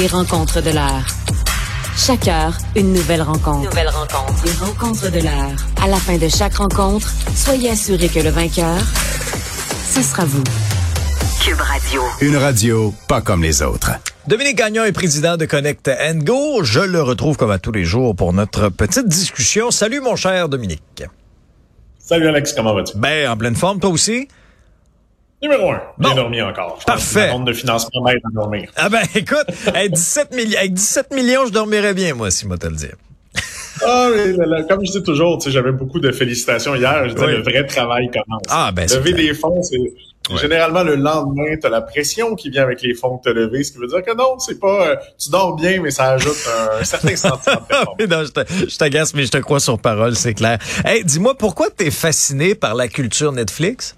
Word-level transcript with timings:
Les 0.00 0.06
rencontres 0.06 0.62
de 0.62 0.70
l'heure. 0.70 1.04
Chaque 1.94 2.26
heure, 2.26 2.56
une 2.74 2.94
nouvelle 2.94 3.20
rencontre. 3.20 3.68
Nouvelle 3.68 3.90
rencontre. 3.90 4.44
Les 4.46 4.52
rencontres 4.52 5.10
de 5.10 5.18
l'heure. 5.20 5.52
À 5.84 5.88
la 5.88 5.98
fin 5.98 6.16
de 6.16 6.26
chaque 6.26 6.54
rencontre, 6.54 7.06
soyez 7.36 7.68
assurés 7.68 8.08
que 8.08 8.20
le 8.20 8.30
vainqueur, 8.30 8.78
ce 9.94 10.00
sera 10.00 10.24
vous. 10.24 10.42
Cube 11.44 11.60
Radio. 11.60 12.00
Une 12.22 12.38
radio 12.38 12.94
pas 13.08 13.20
comme 13.20 13.42
les 13.42 13.60
autres. 13.60 13.90
Dominique 14.26 14.56
Gagnon 14.56 14.84
est 14.84 14.92
président 14.92 15.36
de 15.36 15.44
Connect 15.44 15.90
Go. 16.24 16.64
Je 16.64 16.80
le 16.80 17.02
retrouve 17.02 17.36
comme 17.36 17.50
à 17.50 17.58
tous 17.58 17.72
les 17.72 17.84
jours 17.84 18.16
pour 18.16 18.32
notre 18.32 18.70
petite 18.70 19.06
discussion. 19.06 19.70
Salut 19.70 20.00
mon 20.00 20.16
cher 20.16 20.48
Dominique. 20.48 21.04
Salut 21.98 22.26
Alex, 22.26 22.54
comment 22.54 22.72
vas-tu? 22.74 22.96
Ben, 22.96 23.28
en 23.28 23.36
pleine 23.36 23.54
forme, 23.54 23.78
toi 23.78 23.90
aussi? 23.90 24.28
Numéro 25.42 25.70
un, 25.70 25.80
bien 25.98 26.10
Bon. 26.10 26.14
dormi 26.16 26.42
encore. 26.42 26.76
Je 26.80 26.84
Parfait. 26.84 27.26
La 27.28 27.32
ronde 27.32 27.46
de 27.46 27.52
financement 27.52 28.02
m'aide 28.04 28.18
à 28.24 28.28
dormir. 28.32 28.70
Ah 28.76 28.88
ben 28.90 29.02
écoute, 29.14 29.46
avec 29.68 29.92
17, 29.92 30.32
milli- 30.36 30.56
avec 30.56 30.74
17 30.74 31.14
millions, 31.14 31.46
je 31.46 31.52
dormirais 31.52 31.94
bien, 31.94 32.14
moi, 32.14 32.30
si 32.30 32.46
moi 32.46 32.58
te 32.58 32.66
le 32.66 32.76
dire. 32.76 32.94
Ah, 33.82 34.10
là, 34.14 34.44
là, 34.46 34.62
comme 34.64 34.84
je 34.84 34.92
dis 34.92 35.02
toujours, 35.02 35.38
tu 35.38 35.44
sais, 35.44 35.50
j'avais 35.52 35.72
beaucoup 35.72 36.00
de 36.00 36.12
félicitations 36.12 36.74
hier. 36.74 37.08
Je 37.08 37.14
disais, 37.14 37.26
Oui. 37.26 37.36
le 37.36 37.42
vrai 37.42 37.64
travail 37.66 38.10
commence. 38.10 38.42
Ah, 38.50 38.70
ben, 38.74 38.86
Lever 38.86 39.14
des 39.14 39.32
fonds, 39.32 39.62
c'est 39.62 39.78
généralement 40.38 40.82
le 40.82 40.96
lendemain, 40.96 41.56
tu 41.58 41.66
as 41.66 41.70
la 41.70 41.80
pression 41.80 42.34
qui 42.34 42.50
vient 42.50 42.64
avec 42.64 42.82
les 42.82 42.92
fonds 42.92 43.16
que 43.16 43.22
tu 43.22 43.28
as 43.30 43.32
levés, 43.32 43.64
ce 43.64 43.72
qui 43.72 43.78
veut 43.78 43.86
dire 43.86 44.02
que 44.02 44.14
non, 44.14 44.38
c'est 44.38 44.60
pas, 44.60 44.86
euh, 44.90 44.96
tu 45.18 45.30
dors 45.30 45.56
bien, 45.56 45.80
mais 45.80 45.90
ça 45.90 46.10
ajoute 46.10 46.36
un, 46.78 46.84
certain 46.84 47.16
sentiment 47.16 47.62
de 47.98 48.04
non, 48.06 48.22
je 48.24 48.76
t'agace, 48.76 49.14
mais 49.14 49.22
je 49.24 49.30
te 49.30 49.38
crois 49.38 49.60
sur 49.60 49.78
parole, 49.78 50.14
c'est 50.14 50.34
clair. 50.34 50.58
Hey, 50.84 51.02
dis-moi, 51.02 51.34
pourquoi 51.38 51.70
t'es 51.70 51.90
fasciné 51.90 52.54
par 52.54 52.74
la 52.74 52.86
culture 52.88 53.32
Netflix? 53.32 53.96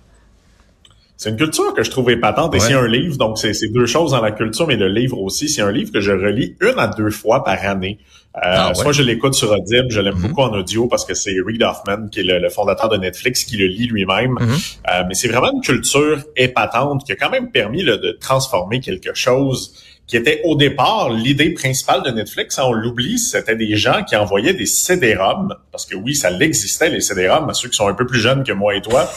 C'est 1.22 1.30
une 1.30 1.36
culture 1.36 1.72
que 1.72 1.84
je 1.84 1.90
trouve 1.92 2.10
épatante 2.10 2.52
et 2.56 2.58
c'est 2.58 2.72
un 2.74 2.88
livre, 2.88 3.16
donc 3.16 3.38
c'est 3.38 3.52
deux 3.72 3.86
choses 3.86 4.10
dans 4.10 4.20
la 4.20 4.32
culture, 4.32 4.66
mais 4.66 4.74
le 4.74 4.88
livre 4.88 5.20
aussi, 5.20 5.48
c'est 5.48 5.62
un 5.62 5.70
livre 5.70 5.92
que 5.92 6.00
je 6.00 6.10
relis 6.10 6.56
une 6.60 6.76
à 6.80 6.88
deux 6.88 7.10
fois 7.10 7.44
par 7.44 7.64
année. 7.64 7.98
Euh, 8.34 8.40
Ah 8.42 8.68
ouais. 8.70 8.74
Soit 8.74 8.90
je 8.90 9.02
l'écoute 9.04 9.34
sur 9.34 9.52
Audible, 9.52 9.86
je 9.90 10.00
l'aime 10.00 10.16
Mhm. 10.16 10.22
beaucoup 10.28 10.40
en 10.40 10.52
audio 10.52 10.88
parce 10.88 11.04
que 11.04 11.14
c'est 11.14 11.36
Reed 11.46 11.62
Hoffman, 11.62 12.08
qui 12.10 12.20
est 12.20 12.24
le, 12.24 12.40
le 12.40 12.48
fondateur 12.48 12.88
de 12.88 12.96
Netflix, 12.96 13.44
qui 13.44 13.56
le 13.56 13.66
lit 13.66 13.86
lui-même. 13.86 14.32
Mhm. 14.40 14.48
Euh, 14.90 15.02
mais 15.06 15.14
c'est 15.14 15.28
vraiment 15.28 15.52
une 15.54 15.60
culture 15.60 16.18
épatante 16.36 17.04
qui 17.04 17.12
a 17.12 17.16
quand 17.16 17.30
même 17.30 17.52
permis 17.52 17.84
là, 17.84 17.98
de 17.98 18.10
transformer 18.20 18.80
quelque 18.80 19.14
chose 19.14 19.74
qui 20.06 20.16
était 20.16 20.42
au 20.44 20.56
départ 20.56 21.10
l'idée 21.10 21.50
principale 21.50 22.02
de 22.02 22.10
Netflix. 22.10 22.58
hein, 22.58 22.64
On 22.66 22.72
l'oublie, 22.72 23.18
c'était 23.18 23.56
des 23.56 23.76
gens 23.76 24.02
qui 24.04 24.16
envoyaient 24.16 24.54
des 24.54 24.66
CD-ROM, 24.66 25.54
parce 25.70 25.86
que 25.86 25.94
oui, 25.94 26.14
ça 26.14 26.30
l'existait, 26.30 26.90
les 26.90 27.00
CD-ROM, 27.00 27.48
à 27.48 27.54
ceux 27.54 27.68
qui 27.68 27.76
sont 27.76 27.88
un 27.88 27.94
peu 27.94 28.06
plus 28.06 28.20
jeunes 28.20 28.44
que 28.44 28.52
moi 28.52 28.74
et 28.74 28.82
toi, 28.82 29.10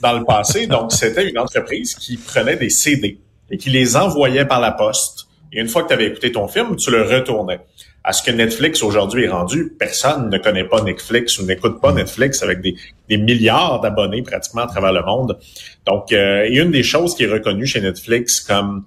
dans 0.00 0.18
le 0.18 0.24
passé. 0.24 0.66
Donc, 0.68 0.92
c'était 0.92 1.28
une 1.28 1.38
entreprise 1.38 1.94
qui 1.94 2.16
prenait 2.16 2.56
des 2.56 2.70
CD 2.70 3.18
et 3.50 3.56
qui 3.56 3.70
les 3.70 3.96
envoyait 3.96 4.44
par 4.44 4.60
la 4.60 4.72
poste. 4.72 5.26
Et 5.52 5.60
une 5.60 5.68
fois 5.68 5.82
que 5.82 5.88
tu 5.88 5.94
avais 5.94 6.06
écouté 6.06 6.32
ton 6.32 6.48
film, 6.48 6.76
tu 6.76 6.90
le 6.90 7.02
retournais. 7.02 7.60
À 8.04 8.12
ce 8.12 8.22
que 8.22 8.30
Netflix 8.30 8.82
aujourd'hui 8.84 9.24
est 9.24 9.28
rendu, 9.28 9.74
personne 9.78 10.30
ne 10.30 10.38
connaît 10.38 10.64
pas 10.64 10.80
Netflix 10.82 11.38
ou 11.38 11.44
n'écoute 11.44 11.80
pas 11.80 11.92
Netflix 11.92 12.42
avec 12.42 12.60
des, 12.60 12.76
des 13.08 13.16
milliards 13.16 13.80
d'abonnés 13.80 14.22
pratiquement 14.22 14.62
à 14.62 14.66
travers 14.68 14.92
le 14.92 15.02
monde. 15.02 15.38
Donc, 15.86 16.12
euh, 16.12 16.44
et 16.44 16.56
une 16.56 16.70
des 16.70 16.84
choses 16.84 17.16
qui 17.16 17.24
est 17.24 17.32
reconnue 17.32 17.66
chez 17.66 17.80
Netflix 17.80 18.40
comme 18.40 18.84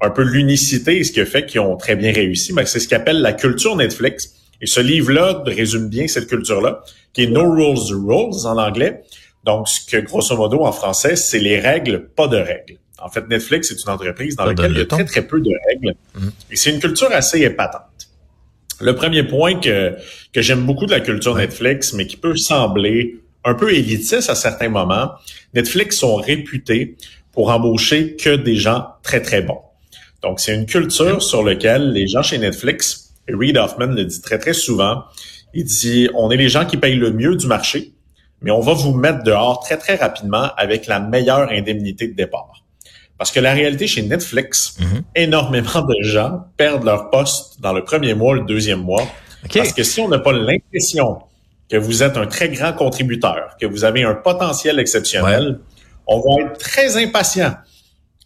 un 0.00 0.10
peu 0.10 0.22
l'unicité 0.22 0.98
et 0.98 1.04
ce 1.04 1.12
qui 1.12 1.20
a 1.20 1.26
fait 1.26 1.46
qu'ils 1.46 1.60
ont 1.60 1.76
très 1.76 1.96
bien 1.96 2.12
réussi, 2.12 2.52
ben, 2.52 2.64
c'est 2.64 2.80
ce 2.80 2.88
qu'ils 2.88 2.96
appellent 2.96 3.20
la 3.20 3.32
culture 3.32 3.76
Netflix. 3.76 4.34
Et 4.60 4.66
ce 4.66 4.80
livre-là 4.80 5.42
résume 5.46 5.88
bien 5.88 6.06
cette 6.06 6.26
culture-là, 6.26 6.82
qui 7.12 7.24
est 7.24 7.26
No 7.26 7.50
Rules 7.50 7.94
Rules 7.94 8.46
en 8.46 8.58
anglais. 8.58 9.02
Donc, 9.44 9.68
ce 9.68 9.80
que 9.86 9.96
grosso 9.98 10.36
modo 10.36 10.64
en 10.64 10.72
français, 10.72 11.16
c'est 11.16 11.38
les 11.38 11.58
règles, 11.58 12.08
pas 12.08 12.28
de 12.28 12.36
règles. 12.36 12.76
En 13.02 13.08
fait, 13.08 13.26
Netflix 13.28 13.70
est 13.70 13.82
une 13.82 13.90
entreprise 13.90 14.36
dans 14.36 14.44
Ça 14.44 14.50
laquelle 14.50 14.72
il 14.72 14.78
y 14.78 14.82
a 14.82 14.86
très, 14.86 15.04
très 15.04 15.22
peu 15.22 15.40
de 15.40 15.50
règles. 15.68 15.94
Et 16.50 16.56
c'est 16.56 16.70
une 16.70 16.80
culture 16.80 17.10
assez 17.10 17.40
épatante. 17.40 17.84
Le 18.80 18.94
premier 18.94 19.22
point 19.22 19.58
que, 19.58 19.94
que 20.32 20.42
j'aime 20.42 20.66
beaucoup 20.66 20.86
de 20.86 20.90
la 20.90 21.00
culture 21.00 21.34
Netflix, 21.34 21.94
mais 21.94 22.06
qui 22.06 22.16
peut 22.16 22.36
sembler 22.36 23.16
un 23.44 23.54
peu 23.54 23.72
élitiste 23.72 24.28
à 24.28 24.34
certains 24.34 24.68
moments, 24.68 25.12
Netflix 25.54 25.96
sont 25.96 26.16
réputés 26.16 26.96
pour 27.32 27.50
embaucher 27.50 28.16
que 28.16 28.36
des 28.36 28.56
gens 28.56 28.86
très, 29.02 29.22
très 29.22 29.40
bons. 29.40 29.60
Donc, 30.22 30.40
c'est 30.40 30.54
une 30.54 30.66
culture 30.66 31.22
sur 31.22 31.42
laquelle 31.42 31.92
les 31.92 32.06
gens 32.06 32.22
chez 32.22 32.38
Netflix, 32.38 33.14
et 33.28 33.34
Reed 33.34 33.56
Hoffman 33.56 33.86
le 33.86 34.04
dit 34.04 34.20
très, 34.20 34.38
très 34.38 34.52
souvent, 34.52 35.04
il 35.54 35.64
dit, 35.64 36.08
on 36.14 36.30
est 36.30 36.36
les 36.36 36.48
gens 36.48 36.64
qui 36.64 36.76
payent 36.76 36.96
le 36.96 37.12
mieux 37.12 37.36
du 37.36 37.46
marché, 37.46 37.92
mais 38.42 38.50
on 38.50 38.60
va 38.60 38.72
vous 38.72 38.92
mettre 38.92 39.22
dehors 39.22 39.60
très, 39.60 39.76
très 39.76 39.96
rapidement 39.96 40.50
avec 40.56 40.86
la 40.86 41.00
meilleure 41.00 41.50
indemnité 41.50 42.08
de 42.08 42.14
départ. 42.14 42.64
Parce 43.18 43.30
que 43.30 43.40
la 43.40 43.52
réalité 43.52 43.86
chez 43.86 44.02
Netflix, 44.02 44.78
énormément 45.14 45.82
de 45.82 45.94
gens 46.02 46.44
perdent 46.56 46.84
leur 46.84 47.10
poste 47.10 47.60
dans 47.60 47.74
le 47.74 47.84
premier 47.84 48.14
mois, 48.14 48.34
le 48.34 48.42
deuxième 48.42 48.80
mois. 48.80 49.06
Parce 49.52 49.74
que 49.74 49.82
si 49.82 50.00
on 50.00 50.08
n'a 50.08 50.18
pas 50.18 50.32
l'impression 50.32 51.18
que 51.68 51.76
vous 51.76 52.02
êtes 52.02 52.16
un 52.16 52.26
très 52.26 52.48
grand 52.48 52.72
contributeur, 52.72 53.56
que 53.60 53.66
vous 53.66 53.84
avez 53.84 54.04
un 54.04 54.14
potentiel 54.14 54.78
exceptionnel, 54.78 55.60
on 56.06 56.20
va 56.20 56.46
être 56.46 56.58
très 56.58 56.96
impatient 56.96 57.54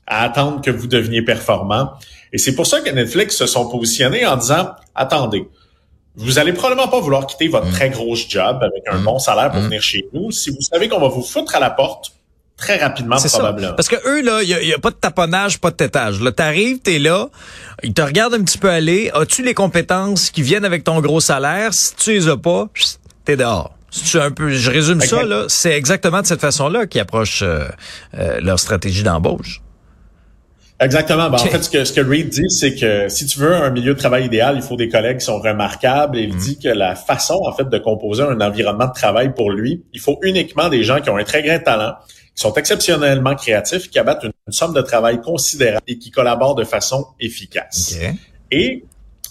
à 0.07 0.23
attendre 0.23 0.61
que 0.61 0.71
vous 0.71 0.87
deveniez 0.87 1.23
performant. 1.23 1.93
Et 2.33 2.39
c'est 2.39 2.55
pour 2.55 2.67
ça 2.67 2.81
que 2.81 2.91
Netflix 2.91 3.37
se 3.37 3.47
sont 3.47 3.69
positionnés 3.69 4.27
en 4.27 4.37
disant, 4.37 4.71
attendez, 4.95 5.49
vous 6.17 6.39
allez 6.39 6.53
probablement 6.53 6.89
pas 6.89 7.01
vouloir 7.01 7.27
quitter 7.27 7.49
votre 7.49 7.71
très 7.73 7.91
gros 7.91 8.15
job 8.15 8.63
avec 8.63 8.85
un 8.91 8.99
bon 8.99 9.19
salaire 9.19 9.51
pour 9.51 9.61
venir 9.61 9.83
chez 9.83 10.07
nous 10.13 10.31
si 10.31 10.51
vous 10.51 10.61
savez 10.61 10.89
qu'on 10.89 11.01
va 11.01 11.09
vous 11.09 11.23
foutre 11.23 11.57
à 11.57 11.61
la 11.61 11.71
porte 11.71 12.13
très 12.57 12.77
rapidement 12.77 13.19
C'est 13.19 13.29
ça. 13.29 13.39
probablement. 13.39 13.75
Parce 13.75 13.89
que 13.89 13.97
eux, 14.07 14.23
là, 14.23 14.43
il 14.43 14.49
y, 14.49 14.75
a 14.75 14.79
pas 14.79 14.91
de 14.91 14.97
taponnage, 14.97 15.61
pas 15.61 15.71
de 15.71 15.77
tétage. 15.77 16.21
Là, 16.21 16.31
t'arrives, 16.31 16.79
t'es 16.79 16.99
là, 16.99 17.29
ils 17.83 17.93
te 17.93 18.03
regardent 18.03 18.35
un 18.35 18.43
petit 18.43 18.59
peu 18.59 18.71
aller. 18.71 19.11
As-tu 19.15 19.43
les 19.43 19.55
compétences 19.55 20.31
qui 20.31 20.43
viennent 20.43 20.65
avec 20.65 20.85
ton 20.85 21.01
gros 21.01 21.21
salaire? 21.21 21.75
Si 21.75 21.97
tu 21.97 22.13
les 22.13 22.29
as 22.29 22.37
pas, 22.37 22.69
t'es 23.25 23.37
dehors. 23.37 23.75
Si 23.91 24.05
tu 24.05 24.19
un 24.19 24.31
peu, 24.31 24.51
je 24.51 24.71
résume 24.71 25.01
ça, 25.01 25.23
là, 25.23 25.45
c'est 25.49 25.73
exactement 25.73 26.21
de 26.21 26.27
cette 26.27 26.41
façon-là 26.41 26.87
qu'ils 26.87 27.01
approchent 27.01 27.43
euh, 27.43 27.65
euh, 28.19 28.41
leur 28.41 28.59
stratégie 28.59 29.05
d'embauche. 29.05 29.61
Exactement. 30.81 31.31
Ben. 31.31 31.35
En 31.35 31.39
fait, 31.39 31.63
ce 31.63 31.71
que, 31.71 31.85
ce 31.85 31.93
que 31.93 32.01
Reed 32.01 32.29
dit, 32.29 32.51
c'est 32.51 32.75
que 32.75 33.09
si 33.09 33.27
tu 33.27 33.39
veux 33.39 33.55
un 33.55 33.71
milieu 33.71 33.95
de 33.95 33.99
travail 33.99 34.27
idéal, 34.27 34.57
il 34.57 34.63
faut 34.63 34.77
des 34.77 34.89
collègues 34.89 35.19
qui 35.19 35.25
sont 35.25 35.39
remarquables. 35.39 36.19
Et 36.19 36.23
il 36.23 36.37
dit 36.37 36.59
que 36.59 36.69
la 36.69 36.95
façon, 36.97 37.41
en 37.45 37.53
fait, 37.53 37.69
de 37.69 37.79
composer 37.79 38.23
un 38.23 38.41
environnement 38.41 38.87
de 38.87 38.93
travail 38.93 39.33
pour 39.35 39.51
lui, 39.51 39.85
il 39.93 40.01
faut 40.01 40.19
uniquement 40.23 40.69
des 40.69 40.83
gens 40.83 41.01
qui 41.01 41.11
ont 41.11 41.17
un 41.17 41.25
très 41.25 41.43
grand 41.43 41.61
talent, 41.61 41.95
qui 42.35 42.43
sont 42.43 42.55
exceptionnellement 42.55 43.35
créatifs, 43.37 43.89
qui 43.89 43.99
abattent 43.99 44.25
une, 44.25 44.33
une 44.47 44.53
somme 44.53 44.75
de 44.75 44.83
travail 44.83 45.21
considérable 45.21 45.85
et 45.87 45.99
qui 45.99 46.11
collaborent 46.11 46.57
de 46.57 46.65
façon 46.65 47.07
efficace. 47.21 47.97
Et 48.51 48.85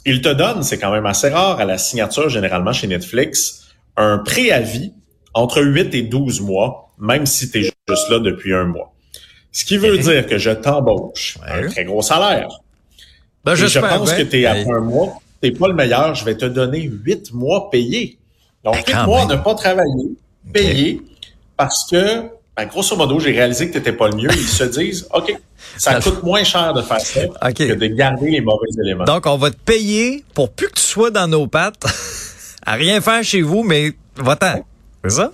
il 0.06 0.22
te 0.22 0.30
donne, 0.30 0.64
c'est 0.64 0.78
quand 0.78 0.92
même 0.92 1.06
assez 1.06 1.30
rare 1.30 1.59
à 1.59 1.66
la 1.66 1.78
signature 1.78 2.30
généralement 2.30 2.74
chez 2.74 2.88
Netflix, 2.88 3.66
un 3.96 4.18
préavis 4.18 4.94
entre 5.34 5.62
8 5.62 5.94
et 5.96 6.03
12 6.03 6.42
mois, 6.42 6.94
même 7.00 7.26
si 7.26 7.50
tu 7.50 7.59
es 7.59 7.64
juste 7.64 8.09
là 8.09 8.20
depuis 8.20 8.53
un 8.53 8.66
mois. 8.66 8.93
Ce 9.53 9.64
qui 9.64 9.78
veut 9.78 9.97
dire 9.97 10.25
que 10.28 10.38
je 10.38 10.50
t'embauche 10.52 11.38
Ouais. 11.41 11.66
un 11.66 11.69
très 11.69 11.86
gros 11.86 12.02
salaire. 12.02 12.50
Ben, 13.46 13.53
Et 13.53 13.68
je 13.68 13.80
pense 13.80 14.09
bien. 14.14 14.18
que 14.18 14.30
tu 14.30 14.41
es 14.41 14.46
à 14.46 14.58
Hey. 14.58 14.66
un 14.69 14.80
mois, 14.81 15.14
t'es 15.41 15.52
pas 15.52 15.68
le 15.69 15.74
meilleur, 15.75 16.16
je 16.16 16.25
vais 16.25 16.36
te 16.36 16.46
donner 16.46 16.81
8 16.81 17.31
mois 17.34 17.69
payés. 17.69 18.18
Donc, 18.64 18.74
Ben, 18.75 18.84
8 18.88 18.91
quand 18.94 19.06
mois 19.06 19.25
même. 19.28 19.38
ne 19.38 19.44
pas 19.44 19.53
travailler, 19.56 20.09
payés, 20.52 21.02
parce 21.56 21.86
que, 21.90 22.24
ben, 22.58 22.66
grosso 22.66 22.96
modo, 22.96 23.19
j'ai 23.19 23.31
réalisé 23.31 23.68
que 23.69 23.74
t'étais 23.74 23.94
pas 23.94 24.08
le 24.09 24.16
mieux. 24.16 24.30
Ils 24.34 24.40
se 24.47 24.64
disent, 24.64 25.08
OK, 25.14 25.38
ça 25.78 26.00
coûte 26.02 26.24
moins 26.24 26.44
cher 26.44 26.74
de 26.74 26.81
faire 26.81 27.00
ça 27.02 27.22
que 27.53 27.74
de 27.75 27.88
garder 27.88 28.30
les 28.31 28.41
mauvais 28.41 28.68
éléments. 28.84 29.03
Donc, 29.06 29.25
on 29.28 29.38
va 29.38 29.52
te 29.52 29.58
payer 29.58 30.24
pour 30.34 30.50
plus 30.52 30.68
que 30.68 30.75
tu 30.75 30.81
sois 30.81 31.12
dans 31.12 31.28
nos 31.28 31.46
pattes, 31.47 31.84
à 32.66 32.74
rien 32.74 33.02
faire 33.02 33.24
chez 33.24 33.41
vous, 33.41 33.64
mais 33.64 33.91
va-t'en. 34.16 34.66
C'est 35.03 35.12
ça? 35.12 35.31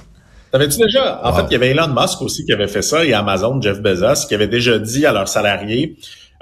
T'avais-tu 0.52 0.78
déjà, 0.80 1.22
en 1.24 1.30
Wow. 1.32 1.36
fait, 1.38 1.44
il 1.50 1.54
y 1.54 1.56
avait 1.56 1.70
Elon 1.70 1.88
Musk 1.90 2.22
aussi 2.22 2.46
qui 2.46 2.52
avait 2.54 2.68
fait 2.68 2.82
ça 2.82 3.06
et 3.06 3.14
Amazon, 3.14 3.62
Jeff 3.62 3.80
Bezos, 3.82 4.28
qui 4.28 4.34
avait 4.36 4.48
déjà 4.48 4.80
dit 4.80 5.06
à 5.06 5.12
leurs 5.14 5.28
salariés, 5.28 5.98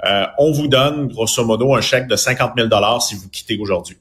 euh, 0.06 0.24
on 0.38 0.52
vous 0.52 0.68
donne 0.68 1.08
grosso 1.08 1.44
modo 1.44 1.74
un 1.74 1.80
chèque 1.80 2.06
de 2.06 2.16
50 2.16 2.52
000 2.56 2.68
dollars 2.68 3.02
si 3.02 3.14
vous 3.16 3.28
quittez 3.28 3.58
aujourd'hui. 3.60 3.96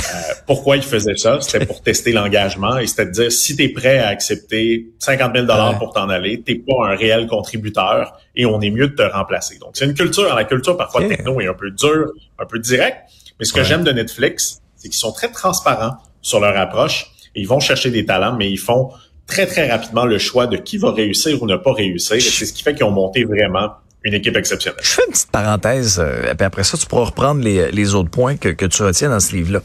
Euh, 0.00 0.34
pourquoi 0.46 0.76
ils 0.76 0.82
faisaient 0.82 1.16
ça? 1.16 1.40
C'était 1.40 1.66
pour 1.66 1.82
tester 1.82 2.12
l'engagement 2.12 2.78
et 2.78 2.86
c'était 2.86 3.06
de 3.06 3.10
dire 3.10 3.32
si 3.32 3.56
tu 3.56 3.64
es 3.64 3.68
prêt 3.68 3.98
à 3.98 4.08
accepter 4.08 4.90
50 5.00 5.32
000 5.34 5.46
dollars 5.46 5.72
Ouais. 5.72 5.78
pour 5.78 5.92
t'en 5.92 6.08
aller, 6.08 6.40
t'es 6.42 6.54
pas 6.54 6.86
un 6.92 6.94
réel 6.96 7.26
contributeur 7.26 8.16
et 8.36 8.46
on 8.46 8.60
est 8.60 8.70
mieux 8.70 8.88
de 8.88 8.94
te 8.94 9.02
remplacer. 9.02 9.58
Donc 9.58 9.70
c'est 9.74 9.86
une 9.86 9.94
culture, 9.94 10.32
la 10.34 10.44
culture 10.44 10.76
parfois 10.76 11.00
Ok. 11.02 11.08
techno 11.08 11.40
est 11.40 11.48
un 11.48 11.54
peu 11.54 11.70
dure, 11.72 12.12
un 12.38 12.46
peu 12.46 12.58
direct, 12.60 12.96
mais 13.40 13.44
ce 13.44 13.52
que 13.52 13.58
Ouais. 13.60 13.64
j'aime 13.64 13.82
de 13.82 13.90
Netflix, 13.90 14.60
c'est 14.76 14.88
qu'ils 14.88 14.98
sont 14.98 15.10
très 15.12 15.32
transparents 15.32 15.96
sur 16.22 16.38
leur 16.38 16.56
approche 16.56 17.06
et 17.34 17.40
ils 17.40 17.48
vont 17.48 17.58
chercher 17.60 17.90
des 17.90 18.04
talents, 18.06 18.36
mais 18.36 18.48
ils 18.50 18.56
font 18.58 18.90
très, 19.28 19.46
très 19.46 19.70
rapidement 19.70 20.04
le 20.06 20.18
choix 20.18 20.48
de 20.48 20.56
qui 20.56 20.78
va 20.78 20.90
réussir 20.90 21.40
ou 21.40 21.46
ne 21.46 21.56
pas 21.56 21.72
réussir. 21.72 22.20
C'est 22.20 22.46
ce 22.46 22.52
qui 22.52 22.64
fait 22.64 22.74
qu'ils 22.74 22.84
ont 22.84 22.90
monté 22.90 23.22
vraiment 23.24 23.70
une 24.02 24.14
équipe 24.14 24.36
exceptionnelle. 24.36 24.80
Je 24.82 24.88
fais 24.90 25.02
une 25.06 25.12
petite 25.12 25.30
parenthèse, 25.30 26.00
euh, 26.02 26.34
puis 26.34 26.44
après 26.46 26.64
ça, 26.64 26.76
tu 26.76 26.86
pourras 26.86 27.04
reprendre 27.04 27.42
les, 27.42 27.70
les 27.70 27.94
autres 27.94 28.10
points 28.10 28.36
que, 28.36 28.48
que 28.48 28.66
tu 28.66 28.82
retiens 28.82 29.10
dans 29.10 29.20
ce 29.20 29.36
livre-là. 29.36 29.60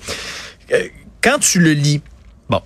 Euh, 0.74 0.88
Quand 1.21 1.39
tu 1.39 1.60
le 1.60 1.71
lis, 1.71 2.01
bon, 2.50 2.62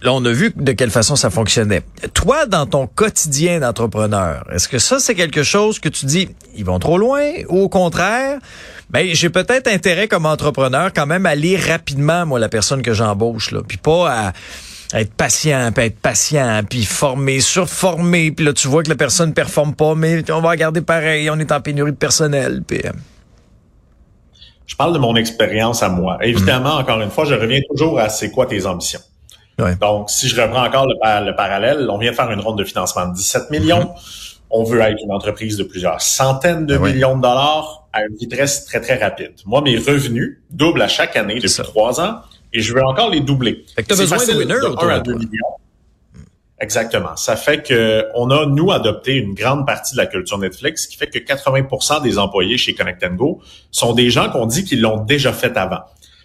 là, 0.00 0.12
on 0.12 0.24
a 0.24 0.30
vu 0.30 0.52
de 0.54 0.72
quelle 0.72 0.90
façon 0.90 1.16
ça 1.16 1.28
fonctionnait. 1.28 1.82
Toi, 2.14 2.46
dans 2.46 2.66
ton 2.66 2.86
quotidien 2.86 3.60
d'entrepreneur, 3.60 4.46
est-ce 4.52 4.68
que 4.68 4.78
ça, 4.78 5.00
c'est 5.00 5.14
quelque 5.14 5.42
chose 5.42 5.80
que 5.80 5.88
tu 5.88 6.06
dis, 6.06 6.28
ils 6.56 6.64
vont 6.64 6.78
trop 6.78 6.98
loin, 6.98 7.24
ou 7.48 7.62
au 7.62 7.68
contraire, 7.68 8.38
ben, 8.88 9.06
j'ai 9.12 9.28
peut-être 9.28 9.66
intérêt 9.66 10.08
comme 10.08 10.24
entrepreneur 10.24 10.92
quand 10.94 11.06
même 11.06 11.26
à 11.26 11.34
lire 11.34 11.60
rapidement, 11.68 12.24
moi, 12.26 12.38
la 12.38 12.48
personne 12.48 12.80
que 12.80 12.94
j'embauche, 12.94 13.50
là, 13.50 13.60
puis 13.66 13.76
pas 13.76 14.10
à 14.28 14.32
être 14.94 15.12
patient, 15.14 15.70
puis 15.74 15.84
être 15.86 15.98
patient, 16.00 16.62
puis 16.68 16.84
former, 16.84 17.40
surformer, 17.40 18.30
puis 18.32 18.44
là, 18.46 18.52
tu 18.52 18.68
vois 18.68 18.82
que 18.82 18.88
la 18.88 18.94
personne 18.96 19.34
performe 19.34 19.74
pas, 19.74 19.94
mais 19.94 20.28
on 20.30 20.40
va 20.40 20.50
regarder 20.50 20.80
pareil, 20.80 21.28
on 21.30 21.38
est 21.38 21.52
en 21.52 21.60
pénurie 21.60 21.92
de 21.92 21.96
personnel, 21.96 22.62
puis... 22.66 22.80
euh, 22.84 22.90
Je 24.66 24.76
parle 24.76 24.92
de 24.92 24.98
mon 24.98 25.16
expérience 25.16 25.82
à 25.82 25.88
moi. 25.88 26.18
Évidemment, 26.22 26.76
Mm. 26.76 26.80
encore 26.82 27.00
une 27.00 27.10
fois, 27.10 27.24
je 27.24 27.34
reviens 27.34 27.60
toujours 27.70 27.98
à 27.98 28.08
c'est 28.08 28.30
quoi 28.30 28.46
tes 28.46 28.66
ambitions. 28.66 29.00
Ouais. 29.58 29.74
Donc, 29.76 30.08
si 30.10 30.28
je 30.28 30.40
reprends 30.40 30.64
encore 30.64 30.86
le, 30.86 30.94
pa- 31.00 31.20
le 31.20 31.34
parallèle, 31.34 31.88
on 31.90 31.98
vient 31.98 32.10
de 32.12 32.16
faire 32.16 32.30
une 32.30 32.40
ronde 32.40 32.58
de 32.58 32.64
financement 32.64 33.08
de 33.08 33.14
17 33.14 33.50
millions. 33.50 33.90
On 34.50 34.62
veut 34.64 34.80
être 34.80 35.02
une 35.04 35.10
entreprise 35.12 35.56
de 35.56 35.64
plusieurs 35.64 36.00
centaines 36.00 36.64
de. 36.64 36.76
Ah 36.76 36.80
ouais. 36.80 36.92
millions 36.92 37.16
de 37.16 37.22
dollars 37.22 37.86
à 37.92 38.02
une 38.04 38.14
vitesse 38.16 38.64
très, 38.66 38.80
très 38.80 38.96
rapide. 38.96 39.32
Moi, 39.46 39.60
mes 39.62 39.76
revenus 39.76 40.38
doublent 40.50 40.80
à 40.82 40.88
chaque 40.88 41.16
année 41.16 41.34
depuis 41.40 41.62
trois 41.62 42.00
ans 42.00 42.20
et 42.52 42.60
je 42.60 42.74
veux 42.74 42.84
encore 42.84 43.10
les 43.10 43.20
doubler. 43.20 43.64
Fait 43.74 43.82
que 43.82 43.94
C'est 43.94 44.02
besoin 44.02 44.18
de 44.18 44.38
winners 44.38 44.60
de 44.60 44.66
autour 44.66 44.84
1 44.84 44.88
à 44.88 44.98
de 45.00 45.04
2 45.04 45.12
toi. 45.12 45.20
millions. 45.20 45.58
Exactement. 46.60 47.14
Ça 47.16 47.36
fait 47.36 47.62
que 47.62 48.06
on 48.14 48.30
a 48.30 48.46
nous 48.46 48.72
adopté 48.72 49.14
une 49.14 49.34
grande 49.34 49.64
partie 49.64 49.92
de 49.92 49.98
la 49.98 50.06
culture 50.06 50.38
Netflix, 50.38 50.84
ce 50.84 50.88
qui 50.88 50.96
fait 50.96 51.06
que 51.06 51.18
80% 51.18 52.02
des 52.02 52.18
employés 52.18 52.58
chez 52.58 52.74
Connect 52.74 53.04
Go 53.14 53.40
sont 53.70 53.92
des 53.92 54.10
gens 54.10 54.28
qu'on 54.30 54.46
dit 54.46 54.64
qu'ils 54.64 54.80
l'ont 54.80 55.04
déjà 55.04 55.32
fait 55.32 55.56
avant. 55.56 55.82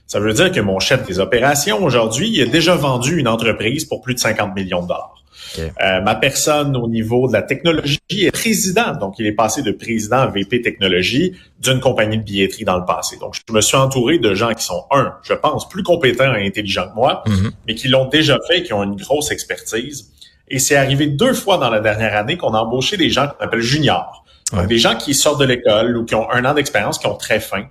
Ça 0.08 0.20
veut 0.20 0.34
dire 0.34 0.52
que 0.52 0.60
mon 0.60 0.80
chef 0.80 1.06
des 1.06 1.20
opérations 1.20 1.84
aujourd'hui, 1.84 2.30
il 2.30 2.42
a 2.42 2.46
déjà 2.46 2.76
vendu 2.76 3.20
une 3.20 3.28
entreprise 3.28 3.86
pour 3.86 4.02
plus 4.02 4.16
de 4.16 4.20
50 4.20 4.56
millions 4.56 4.82
de 4.82 4.88
dollars. 4.88 5.13
Euh, 5.60 6.02
ma 6.02 6.16
personne 6.16 6.76
au 6.76 6.88
niveau 6.88 7.28
de 7.28 7.34
la 7.34 7.42
technologie 7.42 8.00
est 8.10 8.32
président, 8.32 8.96
donc 8.96 9.16
il 9.20 9.26
est 9.26 9.34
passé 9.34 9.62
de 9.62 9.72
président 9.72 10.18
à 10.18 10.28
VP 10.28 10.62
technologie 10.62 11.34
d'une 11.60 11.80
compagnie 11.80 12.18
de 12.18 12.24
billetterie 12.24 12.66
dans 12.66 12.78
le 12.78 12.86
passé. 12.86 13.18
Donc 13.18 13.36
je 13.36 13.54
me 13.54 13.62
suis 13.62 13.78
entouré 13.78 14.20
de 14.20 14.34
gens 14.34 14.54
qui 14.54 14.64
sont 14.64 14.86
un, 14.92 15.14
je 15.24 15.34
pense, 15.34 15.68
plus 15.70 15.84
compétents 15.84 16.34
et 16.36 16.46
intelligents 16.46 16.88
que 16.90 16.96
moi, 16.96 17.24
Mhm. 17.28 17.52
mais 17.68 17.76
qui 17.76 17.88
l'ont 17.88 18.08
déjà 18.08 18.38
fait, 18.48 18.60
et 18.60 18.64
qui 18.64 18.74
ont 18.74 18.84
une 18.84 18.96
grosse 18.96 19.32
expertise. 19.32 20.10
Et 20.50 20.60
c'est 20.60 20.76
arrivé 20.76 21.08
deux 21.08 21.34
fois 21.34 21.58
dans 21.58 21.70
la 21.70 21.80
dernière 21.80 22.16
année 22.16 22.38
qu'on 22.38 22.54
a 22.54 22.60
embauché 22.60 22.98
des 22.98 23.10
gens 23.10 23.28
qu'on 23.28 23.46
appelle 23.46 23.62
juniors. 23.62 24.26
Donc, 24.52 24.68
des 24.68 24.78
gens 24.78 24.96
qui 24.96 25.14
sortent 25.16 25.40
de 25.40 25.46
l'école 25.46 25.98
ou 25.98 26.06
qui 26.06 26.14
ont 26.14 26.30
un 26.30 26.46
an 26.46 26.54
d'expérience, 26.54 27.00
qui 27.00 27.08
ont 27.08 27.16
très 27.16 27.40
faim. 27.40 27.66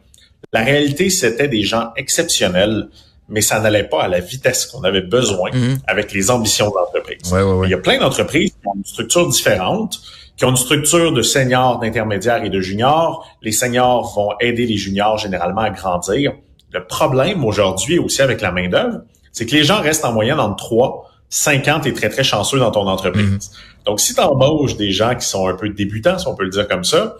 La 0.53 0.63
réalité, 0.65 1.11
c'était 1.11 1.47
des 1.49 1.63
gens 1.63 1.93
exceptionnels, 1.97 2.89
mais 3.33 3.41
ça 3.41 3.59
n'allait 3.59 3.85
pas 3.85 4.05
à 4.05 4.09
la 4.09 4.21
vitesse 4.21 4.67
qu'on 4.67 4.85
avait 4.85 5.01
besoin 5.01 5.51
Mhm. 5.53 5.79
avec 5.89 6.13
les 6.13 6.31
ambitions 6.31 6.69
de 6.71 6.75
l'entreprise. 6.77 7.33
Ouais, 7.33 7.43
ouais, 7.43 7.53
ouais. 7.53 7.67
Il 7.67 7.71
y 7.71 7.75
a 7.75 7.79
plein 7.79 7.99
d'entreprises 7.99 8.51
qui 8.51 8.69
ont 8.69 8.75
une 8.77 8.85
structure 8.85 9.27
différente, 9.29 10.01
qui 10.37 10.45
ont 10.45 10.51
une 10.51 10.57
structure 10.57 11.13
de 11.13 11.23
seniors, 11.23 11.79
d'intermédiaires 11.81 12.45
et 12.45 12.51
de 12.51 12.61
juniors. 12.61 13.27
Les 13.43 13.53
seniors 13.53 14.13
vont 14.15 14.31
aider 14.41 14.67
les 14.67 14.77
juniors 14.77 15.19
généralement 15.19 15.63
à 15.63 15.71
grandir. 15.71 16.33
Le 16.73 16.85
problème 16.87 17.45
aujourd'hui 17.45 17.99
aussi 17.99 18.23
avec 18.23 18.41
la 18.41 18.53
main-d'œuvre, 18.53 19.01
c'est 19.33 19.47
que 19.47 19.53
les 19.55 19.65
gens 19.65 19.81
restent 19.81 20.05
en 20.05 20.13
moyenne 20.13 20.39
entre 20.41 20.57
3, 20.57 21.09
5 21.29 21.69
ans, 21.69 21.81
tu 21.83 21.89
es 21.89 21.93
très, 21.93 22.11
très 22.11 22.25
chanceux 22.25 22.59
dans 22.59 22.71
ton 22.71 22.87
entreprise. 22.87 23.51
Donc, 23.87 24.01
si 24.01 24.15
tu 24.15 24.21
embauches 24.21 24.77
des 24.77 24.91
gens 24.93 25.15
qui 25.15 25.27
sont 25.27 25.49
un 25.49 25.55
peu 25.55 25.69
débutants, 25.71 26.19
si 26.19 26.27
on 26.29 26.35
peut 26.35 26.45
le 26.45 26.51
dire 26.51 26.69
comme 26.69 26.85
ça, 26.85 27.17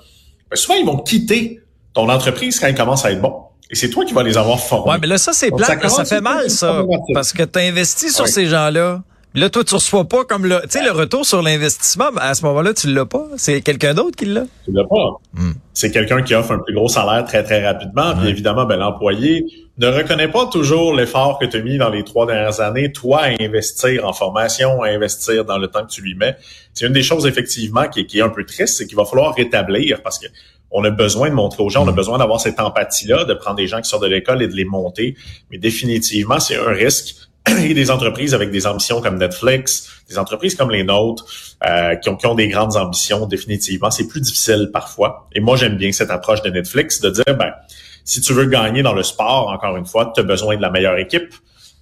ben, 0.51 0.57
souvent, 0.57 0.75
ils 0.79 0.85
vont 0.85 0.99
quitter 0.99 1.61
ton 1.95 2.09
entreprise 2.11 2.61
quand 2.61 2.67
ils 2.69 2.75
commencent 2.75 3.05
à 3.07 3.13
être 3.13 3.21
bons. 3.23 3.42
Et 3.73 3.77
c'est 3.77 3.89
toi 3.89 4.05
qui 4.05 4.13
vas 4.13 4.23
les 4.23 4.37
avoir 4.37 4.61
formés. 4.61 4.93
Ouais, 4.93 4.99
mais 5.01 5.07
là, 5.07 5.17
ça, 5.19 5.33
c'est 5.33 5.51
plate, 5.51 5.81
ça 5.83 5.89
ça 5.89 6.05
fait 6.05 6.21
mal, 6.21 6.51
ça. 6.51 6.85
Parce 7.15 7.33
que 7.33 7.43
tu 7.43 7.59
as 7.59 7.63
investi 7.63 8.11
sur 8.11 8.29
ces 8.29 8.47
gens-là. 8.47 9.03
Là, 9.35 9.49
toi, 9.49 9.65
tu 9.65 9.75
reçois 9.75 10.05
pas 10.05 10.25
comme 10.25 10.45
le, 10.45 10.61
tu 10.65 10.73
sais, 10.79 10.85
le 10.85 10.91
retour 10.91 11.25
sur 11.25 11.41
l'investissement, 11.41 12.11
à 12.19 12.35
ce 12.35 12.45
moment-là, 12.45 12.75
tu 12.75 12.93
l'as 12.93 13.07
pas. 13.07 13.25
C'est 13.39 13.63
quelqu'un 13.63 13.95
d'autre 13.95 14.15
qui 14.15 14.27
l'a. 14.27 14.43
Tu 14.67 14.73
l'as 14.73 14.85
pas. 14.85 15.21
Hmm. 15.33 15.53
C'est 15.73 15.91
quelqu'un 15.91 16.21
qui 16.21 16.35
offre 16.35 16.53
un 16.53 16.59
plus 16.59 16.75
gros 16.75 16.89
salaire 16.89 17.25
très, 17.25 17.43
très 17.43 17.65
rapidement. 17.67 18.13
Puis 18.13 18.25
Ouais. 18.25 18.29
évidemment, 18.31 18.67
ben, 18.67 18.77
l'employé 18.77 19.47
ne 19.79 19.87
reconnaît 19.87 20.29
pas 20.29 20.45
toujours 20.49 20.95
l'effort 20.95 21.39
que 21.39 21.47
tu 21.47 21.57
as 21.57 21.63
mis 21.63 21.79
dans 21.79 21.89
les 21.89 22.05
trois 22.05 22.27
dernières 22.27 22.61
années, 22.61 22.93
toi, 22.93 23.21
à 23.23 23.43
investir 23.43 24.07
en 24.07 24.13
formation, 24.13 24.83
à 24.83 24.89
investir 24.89 25.47
dans 25.47 25.57
le 25.57 25.69
temps 25.69 25.87
que 25.87 25.91
tu 25.91 26.03
lui 26.03 26.15
mets. 26.15 26.37
C'est 26.75 26.85
une 26.87 26.93
des 26.93 27.03
choses, 27.03 27.25
effectivement, 27.25 27.89
qui 27.89 28.05
qui 28.07 28.19
est 28.19 28.23
un 28.23 28.29
peu 28.29 28.45
triste, 28.45 28.77
c'est 28.77 28.87
qu'il 28.87 28.97
va 28.99 29.07
falloir 29.07 29.35
rétablir 29.35 30.03
parce 30.03 30.19
que 30.19 30.27
on 30.73 30.85
a 30.85 30.91
besoin 30.91 31.29
de 31.29 31.35
montrer 31.35 31.63
aux 31.63 31.69
gens, 31.69 31.85
on 31.85 31.89
a 31.89 31.93
besoin 31.93 32.19
d'avoir 32.19 32.41
cette 32.41 32.59
empathie-là, 32.59 33.25
de 33.25 33.35
prendre 33.35 33.57
des 33.57 33.67
gens 33.67 33.81
qui 33.81 33.89
sortent 33.89 34.03
de 34.03 34.09
l'école 34.09 34.43
et 34.43 34.49
de 34.49 34.55
les 34.55 34.65
monter. 34.65 35.17
Mais 35.51 35.59
définitivement, 35.59 36.41
c'est 36.41 36.57
un 36.57 36.73
risque. 36.73 37.17
Et 37.65 37.75
des 37.75 37.91
entreprises 37.91 38.35
avec 38.35 38.53
des 38.53 38.69
ambitions 38.69 39.01
comme 39.01 39.19
Netflix, 39.19 39.91
des 40.09 40.17
entreprises 40.17 40.55
comme 40.55 40.71
les 40.71 40.85
nôtres, 40.85 41.25
euh, 41.67 41.97
qui, 41.97 42.09
ont, 42.09 42.17
qui 42.17 42.27
ont 42.27 42.37
des 42.37 42.47
grandes 42.47 42.77
ambitions, 42.77 43.27
définitivement, 43.27 43.91
c'est 43.91 44.07
plus 44.07 44.21
difficile 44.21 44.71
parfois. 44.73 45.29
Et 45.35 45.41
moi, 45.41 45.57
j'aime 45.57 45.77
bien 45.77 45.91
cette 45.91 46.11
approche 46.11 46.43
de 46.43 46.51
Netflix 46.51 47.01
de 47.01 47.11
dire, 47.11 47.37
ben, 47.37 47.53
si 48.05 48.21
tu 48.21 48.33
veux 48.33 48.47
gagner 48.47 48.83
dans 48.83 48.95
le 48.95 49.03
sport, 49.03 49.49
encore 49.49 49.77
une 49.77 49.87
fois, 49.87 50.13
tu 50.15 50.21
as 50.21 50.25
besoin 50.25 50.57
de 50.57 50.63
la 50.63 50.71
meilleure 50.71 50.99
équipe. 50.99 51.35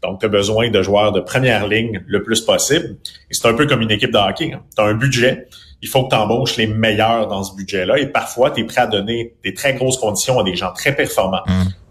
Donc, 0.02 0.20
tu 0.20 0.26
as 0.26 0.30
besoin 0.30 0.70
de 0.70 0.82
joueurs 0.82 1.12
de 1.12 1.20
première 1.20 1.66
ligne 1.66 2.02
le 2.06 2.22
plus 2.22 2.40
possible. 2.40 2.96
Et 3.30 3.34
c'est 3.34 3.46
un 3.46 3.54
peu 3.54 3.66
comme 3.66 3.82
une 3.82 3.90
équipe 3.90 4.12
de 4.12 4.18
hockey. 4.18 4.56
Tu 4.74 4.82
as 4.82 4.84
un 4.84 4.94
budget. 4.94 5.46
Il 5.82 5.88
faut 5.88 6.04
que 6.04 6.10
tu 6.10 6.16
embauches 6.16 6.56
les 6.56 6.66
meilleurs 6.66 7.26
dans 7.26 7.42
ce 7.42 7.54
budget-là. 7.54 7.98
Et 7.98 8.06
parfois, 8.06 8.50
tu 8.50 8.60
es 8.60 8.64
prêt 8.64 8.82
à 8.82 8.86
donner 8.86 9.34
des 9.42 9.54
très 9.54 9.74
grosses 9.74 9.96
conditions 9.98 10.38
à 10.38 10.42
des 10.44 10.54
gens 10.54 10.72
très 10.72 10.94
performants 10.94 11.42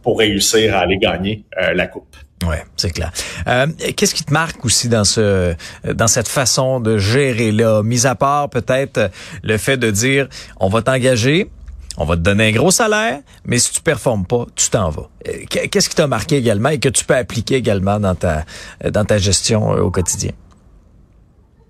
pour 0.04 0.20
réussir 0.20 0.76
à 0.76 0.80
aller 0.82 0.98
gagner 0.98 1.44
euh, 1.62 1.74
la 1.74 1.88
coupe. 1.88 2.16
Ouais, 2.48 2.64
c'est 2.78 2.92
clair. 2.92 3.12
Euh, 3.48 3.68
Qu'est-ce 3.98 4.16
qui 4.16 4.24
te 4.24 4.32
marque 4.32 4.64
aussi 4.64 4.88
dans 4.88 5.04
ce 5.04 5.56
dans 5.92 6.08
cette 6.08 6.30
façon 6.30 6.80
de 6.80 6.98
gérer 6.98 7.52
là, 7.52 7.84
mis 7.84 8.08
à 8.08 8.16
part 8.16 8.50
peut-être 8.50 9.12
le 9.44 9.58
fait 9.58 9.76
de 9.76 9.92
dire 9.92 10.30
on 10.60 10.70
va 10.70 10.82
t'engager, 10.82 11.50
on 11.98 12.06
va 12.06 12.16
te 12.16 12.22
donner 12.22 12.48
un 12.48 12.52
gros 12.52 12.72
salaire, 12.72 13.20
mais 13.44 13.60
si 13.60 13.74
tu 13.74 13.82
performes 13.82 14.26
pas, 14.26 14.46
tu 14.56 14.70
t'en 14.70 14.90
vas. 14.90 15.10
Euh, 15.28 15.32
Qu'est-ce 15.50 15.90
qui 15.90 15.96
t'a 15.96 16.08
marqué 16.08 16.38
également 16.38 16.70
et 16.70 16.80
que 16.80 16.88
tu 16.90 17.04
peux 17.04 17.16
appliquer 17.16 17.56
également 17.56 18.00
dans 18.00 18.16
ta 18.16 18.46
dans 18.90 19.04
ta 19.04 19.18
gestion 19.18 19.74
euh, 19.76 19.82
au 19.82 19.92
quotidien? 19.92 20.32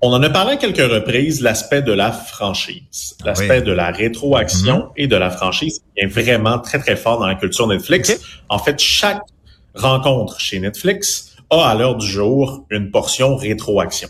On 0.01 0.13
en 0.13 0.24
a 0.24 0.30
parlé 0.30 0.54
à 0.54 0.56
quelques 0.57 0.78
reprises, 0.92 1.42
l'aspect 1.42 1.81
de 1.81 1.92
la 1.92 2.12
franchise, 2.13 3.16
l'aspect 3.25 3.60
Oui. 3.60 3.63
de 3.66 3.72
la 3.74 3.92
rétroaction 3.92 4.90
et 4.96 5.07
de 5.07 5.16
la 5.18 5.30
franchise 5.30 5.80
qui 5.96 6.04
est 6.04 6.07
vraiment 6.07 6.57
très, 6.60 6.80
très 6.80 6.96
fort 6.96 7.19
dans 7.19 7.28
la 7.28 7.36
culture 7.36 7.68
Netflix. 7.68 8.18
En 8.48 8.60
fait, 8.60 8.80
chaque 8.80 9.19
rencontre 9.75 10.40
chez 10.40 10.60
Netflix 10.60 11.36
a 11.50 11.68
à 11.69 11.75
l'heure 11.75 11.96
du 11.96 12.07
jour 12.07 12.66
une 12.69 12.92
portion 12.92 13.36
rétroaction. 13.36 14.07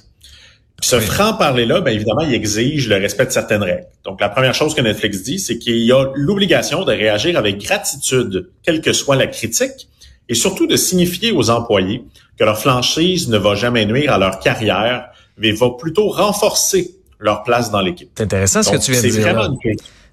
Puis 0.79 0.89
ce 0.91 0.97
Oui. 0.97 1.01
franc-parler-là, 1.01 1.81
bien 1.81 1.93
évidemment, 1.93 2.21
il 2.21 2.33
exige 2.35 2.87
le 2.87 2.97
respect 2.97 3.25
de 3.25 3.31
certaines 3.31 3.63
règles. 3.63 3.87
Donc, 4.05 4.21
la 4.21 4.29
première 4.29 4.53
chose 4.53 4.75
que 4.75 4.81
Netflix 4.81 5.23
dit, 5.23 5.39
c'est 5.39 5.57
qu'il 5.57 5.79
y 5.79 5.91
a 5.91 6.05
l'obligation 6.13 6.85
de 6.85 6.91
réagir 6.93 7.37
avec 7.37 7.57
gratitude, 7.57 8.49
quelle 8.63 8.81
que 8.81 8.93
soit 8.93 9.15
la 9.15 9.27
critique, 9.27 9.89
et 10.29 10.35
surtout 10.35 10.67
de 10.67 10.75
signifier 10.77 11.31
aux 11.31 11.49
employés 11.49 12.03
que 12.37 12.43
leur 12.45 12.59
franchise 12.59 13.27
ne 13.29 13.37
va 13.37 13.55
jamais 13.55 13.85
nuire 13.85 14.13
à 14.13 14.17
leur 14.19 14.39
carrière, 14.39 15.09
mais 15.39 15.51
va 15.51 15.71
plutôt 15.71 16.09
renforcer 16.09 16.95
leur 17.19 17.43
place 17.43 17.71
dans 17.71 17.81
l'équipe. 17.81 18.09
C'est 18.15 18.23
intéressant 18.23 18.63
ce 18.63 18.71
que 18.71 18.77
tu 18.77 18.91
viens 18.91 19.01
de 19.01 19.07
dire. 19.07 19.33
là. 19.33 19.49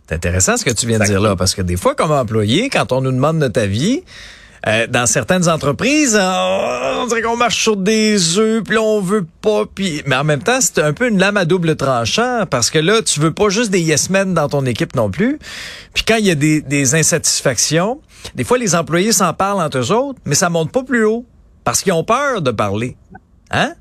C'est 0.09 0.15
intéressant 0.15 0.57
ce 0.57 0.65
que 0.65 0.71
tu 0.71 0.87
viens 0.87 0.99
de 0.99 1.05
dire 1.05 1.21
là, 1.21 1.37
parce 1.37 1.55
que 1.55 1.63
des 1.63 1.77
fois, 1.77 1.95
comme 1.95 2.13
employé, 2.13 2.69
quand 2.69 2.93
on 2.93 3.01
nous 3.01 3.13
demande 3.13 3.39
notre 3.39 3.61
avis, 3.61 4.03
euh, 4.69 4.87
dans 4.89 5.07
certaines 5.07 5.49
entreprises, 5.49 6.19
on, 6.21 7.03
on 7.03 7.07
dirait 7.07 7.23
qu'on 7.23 7.37
marche 7.37 7.63
sur 7.63 7.77
des 7.77 8.39
œufs, 8.39 8.63
puis 8.65 8.79
on 8.79 9.01
veut 9.01 9.27
pas, 9.41 9.65
puis 9.73 10.03
mais 10.07 10.17
en 10.17 10.25
même 10.25 10.43
temps, 10.43 10.59
c'est 10.61 10.79
un 10.81 10.93
peu 10.93 11.09
une 11.09 11.19
lame 11.19 11.37
à 11.37 11.45
double 11.45 11.77
tranchant, 11.77 12.45
parce 12.49 12.71
que 12.71 12.79
là, 12.79 13.03
tu 13.03 13.21
veux 13.21 13.33
pas 13.33 13.49
juste 13.49 13.71
des 13.71 13.81
yes 13.81 14.11
men 14.11 14.35
dans 14.35 14.49
ton 14.49 14.65
équipe 14.67 14.95
non 14.97 15.11
plus. 15.11 15.39
Puis 15.95 16.05
quand 16.07 16.17
il 16.17 16.27
y 16.27 16.31
a 16.31 16.35
des, 16.35 16.63
des 16.63 16.95
insatisfactions, 16.95 18.01
des 18.35 18.45
fois, 18.45 18.59
les 18.59 18.75
employés 18.75 19.13
s'en 19.13 19.33
parlent 19.35 19.61
entre 19.61 19.79
eux 19.79 19.93
autres, 19.93 20.19
mais 20.25 20.35
ça 20.35 20.51
monte 20.51 20.73
pas 20.73 20.83
plus 20.83 21.05
haut, 21.05 21.25
parce 21.63 21.83
qu'ils 21.83 21.93
ont 21.93 22.05
peur 22.05 22.43
de 22.43 22.51
parler. 22.51 22.97
Hein? 23.51 23.75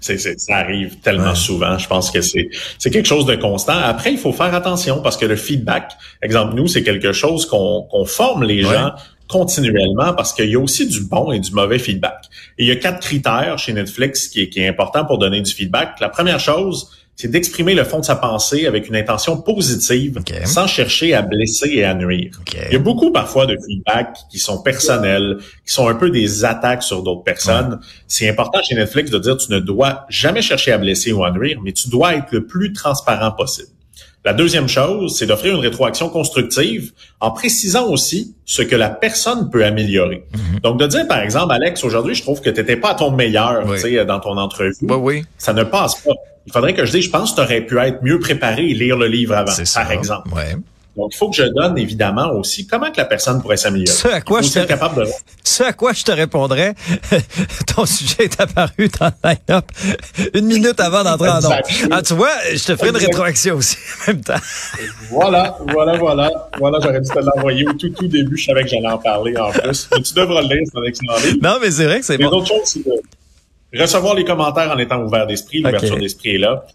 C'est, 0.00 0.18
c'est- 0.18 0.38
ça 0.40 0.56
arrive 0.56 0.98
tellement 1.00 1.30
Ouais. 1.30 1.34
souvent. 1.34 1.76
Je 1.78 1.86
pense 1.86 2.10
que 2.10 2.20
c'est, 2.20 2.48
quelque 2.90 3.06
chose 3.06 3.26
de 3.26 3.36
constant. 3.36 3.76
Après, 3.78 4.12
il 4.12 4.18
faut 4.18 4.32
faire 4.32 4.54
attention 4.54 5.00
parce 5.02 5.16
que 5.16 5.26
le 5.26 5.36
feedback, 5.36 5.92
exemple, 6.22 6.54
nous, 6.54 6.66
c'est 6.66 6.82
quelque 6.82 7.12
chose 7.12 7.46
qu'on, 7.46 7.86
forme 8.06 8.44
les 8.44 8.64
Ouais. 8.64 8.74
gens 8.74 8.92
continuellement 9.28 10.12
parce 10.14 10.32
qu'il 10.32 10.50
y 10.50 10.56
a 10.56 10.58
aussi 10.58 10.88
du 10.88 11.04
bon 11.04 11.30
et 11.30 11.38
du 11.38 11.52
mauvais 11.52 11.78
feedback. 11.78 12.24
Et 12.58 12.64
il 12.64 12.68
y 12.68 12.72
a 12.72 12.76
quatre 12.76 13.00
critères 13.00 13.58
chez 13.58 13.72
Netflix 13.72 14.26
qui 14.28 14.40
est, 14.42 14.48
qui 14.48 14.60
est 14.60 14.68
important 14.68 15.04
pour 15.04 15.18
donner 15.18 15.40
du 15.40 15.52
feedback. 15.52 16.00
La 16.00 16.08
première 16.08 16.40
chose, 16.40 16.90
c'est 17.20 17.28
d'exprimer 17.28 17.74
le 17.74 17.84
fond 17.84 17.98
de 18.00 18.04
sa 18.04 18.16
pensée 18.16 18.66
avec 18.66 18.88
une 18.88 18.96
intention 18.96 19.36
positive, 19.36 20.18
sans 20.46 20.66
chercher 20.66 21.12
à 21.12 21.20
blesser 21.20 21.68
et 21.74 21.84
à 21.84 21.92
nuire. 21.92 22.40
Il 22.68 22.72
y 22.72 22.76
a 22.76 22.78
beaucoup 22.78 23.12
parfois 23.12 23.44
de 23.44 23.56
feedback 23.66 24.16
qui 24.30 24.38
sont 24.38 24.62
personnels, 24.62 25.36
qui 25.66 25.72
sont 25.72 25.86
un 25.86 25.94
peu 25.94 26.08
des 26.10 26.46
attaques 26.46 26.82
sur 26.82 27.02
d'autres 27.02 27.22
personnes. 27.22 27.78
C'est 28.06 28.28
important 28.28 28.60
chez 28.62 28.74
Netflix 28.74 29.10
de 29.10 29.18
dire 29.18 29.36
tu 29.36 29.52
ne 29.52 29.58
dois 29.58 30.06
jamais 30.08 30.40
chercher 30.40 30.72
à 30.72 30.78
blesser 30.78 31.12
ou 31.12 31.22
à 31.22 31.30
nuire, 31.30 31.58
mais 31.62 31.72
tu 31.72 31.90
dois 31.90 32.14
être 32.14 32.32
le 32.32 32.46
plus 32.46 32.72
transparent 32.72 33.32
possible. 33.32 33.68
La 34.24 34.34
deuxième 34.34 34.68
chose, 34.68 35.16
c'est 35.16 35.26
d'offrir 35.26 35.54
une 35.54 35.60
rétroaction 35.60 36.10
constructive 36.10 36.92
en 37.20 37.30
précisant 37.30 37.88
aussi 37.88 38.34
ce 38.44 38.60
que 38.60 38.76
la 38.76 38.90
personne 38.90 39.48
peut 39.50 39.64
améliorer. 39.64 40.24
Mhm. 40.34 40.60
Donc, 40.60 40.78
de 40.78 40.86
dire, 40.86 41.08
par 41.08 41.20
exemple, 41.20 41.54
Alex, 41.54 41.82
aujourd'hui, 41.84 42.14
je 42.14 42.22
trouve 42.22 42.40
que 42.42 42.50
tu 42.50 42.60
n'étais 42.60 42.76
pas 42.76 42.90
à 42.90 42.94
ton 42.94 43.12
meilleur 43.12 43.62
Oui. 43.66 43.76
tu 43.76 43.82
sais, 43.82 44.04
dans 44.04 44.20
ton 44.20 44.36
entrevue. 44.36 44.74
Oui, 44.82 44.96
oui. 45.00 45.24
Ça 45.38 45.54
ne 45.54 45.62
passe 45.62 45.94
pas. 45.94 46.12
Il 46.46 46.52
faudrait 46.52 46.74
que 46.74 46.84
je 46.84 46.92
dise, 46.92 47.04
je 47.04 47.10
pense 47.10 47.30
que 47.32 47.36
tu 47.36 47.42
aurais 47.42 47.60
pu 47.62 47.78
être 47.78 48.02
mieux 48.02 48.18
préparé 48.18 48.68
et 48.68 48.74
lire 48.74 48.96
le 48.96 49.06
livre 49.06 49.34
avant, 49.34 49.52
par 49.74 49.90
exemple. 49.90 50.28
Ouais. 50.34 50.54
Donc, 50.96 51.12
il 51.14 51.16
faut 51.16 51.30
que 51.30 51.36
je 51.36 51.44
donne 51.44 51.78
évidemment 51.78 52.30
aussi 52.32 52.66
comment 52.66 52.90
que 52.90 52.96
la 52.96 53.04
personne 53.04 53.40
pourrait 53.40 53.56
s'améliorer. 53.56 53.96
Ce 53.96 54.08
à 54.08 54.20
quoi 54.20 54.42
je 54.42 54.50
te- 54.50 54.66
capable 54.66 55.04
de... 55.06 55.10
Ce 55.44 55.62
à 55.62 55.72
quoi 55.72 55.92
je 55.92 56.02
te 56.02 56.10
répondrais, 56.10 56.74
ton 57.74 57.86
sujet 57.86 58.24
est 58.24 58.40
apparu 58.40 58.88
dans 58.98 59.06
le 59.22 59.30
line-up 59.30 59.64
une 60.34 60.46
minute 60.46 60.80
avant 60.80 61.04
d'entrer 61.04 61.28
en. 61.28 61.36
Exact. 61.36 61.70
Ah, 61.90 62.02
tu 62.02 62.14
vois, 62.14 62.30
je 62.52 62.64
te 62.64 62.76
ferai 62.76 62.88
une 62.90 62.96
rétroaction 62.96 63.54
aussi 63.56 63.76
en 64.08 64.12
même 64.12 64.20
temps. 64.22 64.34
Voilà, 65.10 65.56
voilà, 65.68 65.96
voilà. 65.96 66.50
Voilà, 66.58 66.78
j'aurais 66.82 67.00
dû 67.00 67.08
te 67.08 67.18
l'envoyer 67.18 67.68
au 67.68 67.72
tout, 67.74 67.90
tout 67.90 68.08
début. 68.08 68.36
Je 68.36 68.44
savais 68.46 68.62
que 68.64 68.68
j'allais 68.68 68.88
en 68.88 68.98
parler 68.98 69.36
en 69.36 69.50
plus. 69.52 69.88
Mais 69.96 70.02
tu 70.02 70.12
devras 70.14 70.42
le 70.42 70.48
lire, 70.48 70.62
c'est 70.72 70.78
un 70.78 70.82
excellent 70.84 71.16
livre. 71.18 71.38
Non, 71.42 71.58
mais 71.62 71.70
c'est 71.70 71.84
vrai 71.84 72.00
que 72.00 72.06
c'est 72.06 72.18
bon. 72.18 72.26
autres 72.28 72.48
choses, 72.48 72.62
c'est 72.64 72.84
de 72.84 73.80
recevoir 73.80 74.14
les 74.16 74.24
commentaires 74.24 74.72
en 74.72 74.78
étant 74.78 75.00
ouvert 75.02 75.26
d'esprit. 75.26 75.62
L'ouverture 75.62 75.96
d'esprit 75.98 76.34
est 76.34 76.38
là. 76.38 76.66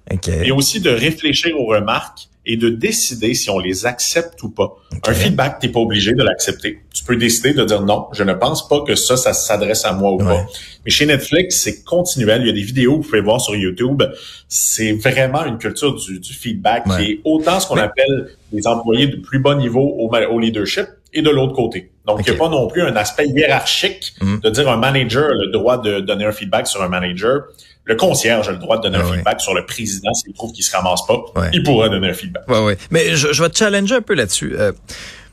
Et 0.44 0.52
aussi 0.52 0.80
de 0.80 0.90
réfléchir 0.90 1.60
aux 1.60 1.66
remarques 1.66 2.30
et 2.46 2.58
de 2.58 2.70
décider 2.70 3.34
si 3.34 3.50
on 3.50 3.60
les 3.60 3.86
accepte 3.86 4.42
ou 4.44 4.50
pas. 4.50 4.76
Un 5.08 5.14
feedback, 5.14 5.60
t'es 5.60 5.70
pas 5.70 5.80
obligé 5.80 6.14
de 6.14 6.24
l'accepter. 6.24 6.80
Tu 6.94 7.04
peux 7.04 7.16
décider 7.16 7.54
de 7.54 7.64
dire 7.66 7.82
non, 7.82 8.06
je 8.14 8.24
ne 8.24 8.34
pense 8.34 8.68
pas 8.68 8.82
que 8.84 8.96
ça, 8.96 9.18
ça 9.18 9.34
s'adresse 9.34 9.86
à 9.86 9.94
moi 9.94 10.12
ou 10.14 10.18
Ouais. 10.20 10.26
pas. 10.26 10.46
Mais 10.86 10.92
chez 10.92 11.06
Netflix, 11.06 11.62
c'est 11.62 11.84
continuel. 11.84 12.42
Il 12.42 12.48
y 12.48 12.50
a 12.50 12.54
des 12.54 12.62
vidéos 12.62 13.00
que 13.00 13.04
vous 13.04 13.10
pouvez 13.10 13.22
voir 13.22 13.42
sur 13.42 13.56
YouTube. 13.56 14.04
C'est 14.48 14.94
vraiment 14.94 15.46
une 15.46 15.58
culture 15.58 15.96
du, 15.96 16.20
du 16.20 16.34
feedback 16.34 16.86
Ouais. 16.86 16.98
qui 17.06 17.12
est 17.14 17.22
autant 17.24 17.60
ce 17.60 17.68
qu'on 17.68 17.76
Mais- 17.76 17.82
appelle 17.82 18.30
des 18.52 18.68
employés 18.68 19.08
de 19.08 19.18
plus 19.18 19.40
bas 19.40 19.56
niveau 19.56 19.82
au, 19.82 20.10
au 20.16 20.40
leadership 20.40 20.86
et 21.16 21.22
de 21.24 21.30
l'autre 21.32 21.54
côté. 21.54 21.90
Donc, 22.06 22.20
il 22.26 22.30
n'y 22.30 22.36
a 22.36 22.40
pas 22.40 22.50
non 22.50 22.68
plus 22.68 22.84
un 22.84 22.96
aspect 22.96 23.26
hiérarchique 23.28 24.14
Mm. 24.22 24.38
de 24.44 24.50
dire 24.52 24.70
un 24.70 24.78
manager 24.78 25.26
a 25.32 25.34
le 25.34 25.48
droit 25.52 25.78
de 25.80 26.00
donner 26.02 26.26
un 26.26 26.32
feedback 26.32 26.68
sur 26.68 26.84
un 26.84 26.90
manager. 26.90 27.42
Le 27.86 27.96
concierge 27.96 28.48
a 28.48 28.52
le 28.52 28.58
droit 28.58 28.78
de 28.78 28.84
donner 28.84 28.98
Ah 29.00 29.06
un 29.06 29.10
ouais. 29.10 29.16
feedback 29.18 29.42
sur 29.42 29.54
le 29.54 29.66
président 29.66 30.14
s'il 30.14 30.34
trouve 30.34 30.52
qu'il 30.52 30.64
se 30.64 30.76
ramasse 30.76 31.06
pas. 31.08 31.24
Ouais. 31.36 31.50
Il 31.54 31.64
pourra 31.64 31.90
donner 31.90 32.10
un 32.10 32.14
feedback. 32.14 32.48
Ouais, 32.50 32.64
ouais. 32.64 32.78
Mais 32.92 33.16
je, 33.16 33.32
je 33.34 33.42
vais 33.44 33.50
te 33.50 33.58
challenger 33.58 33.96
un 33.96 34.02
peu 34.02 34.14
là-dessus. 34.16 34.56
Euh, 34.58 34.72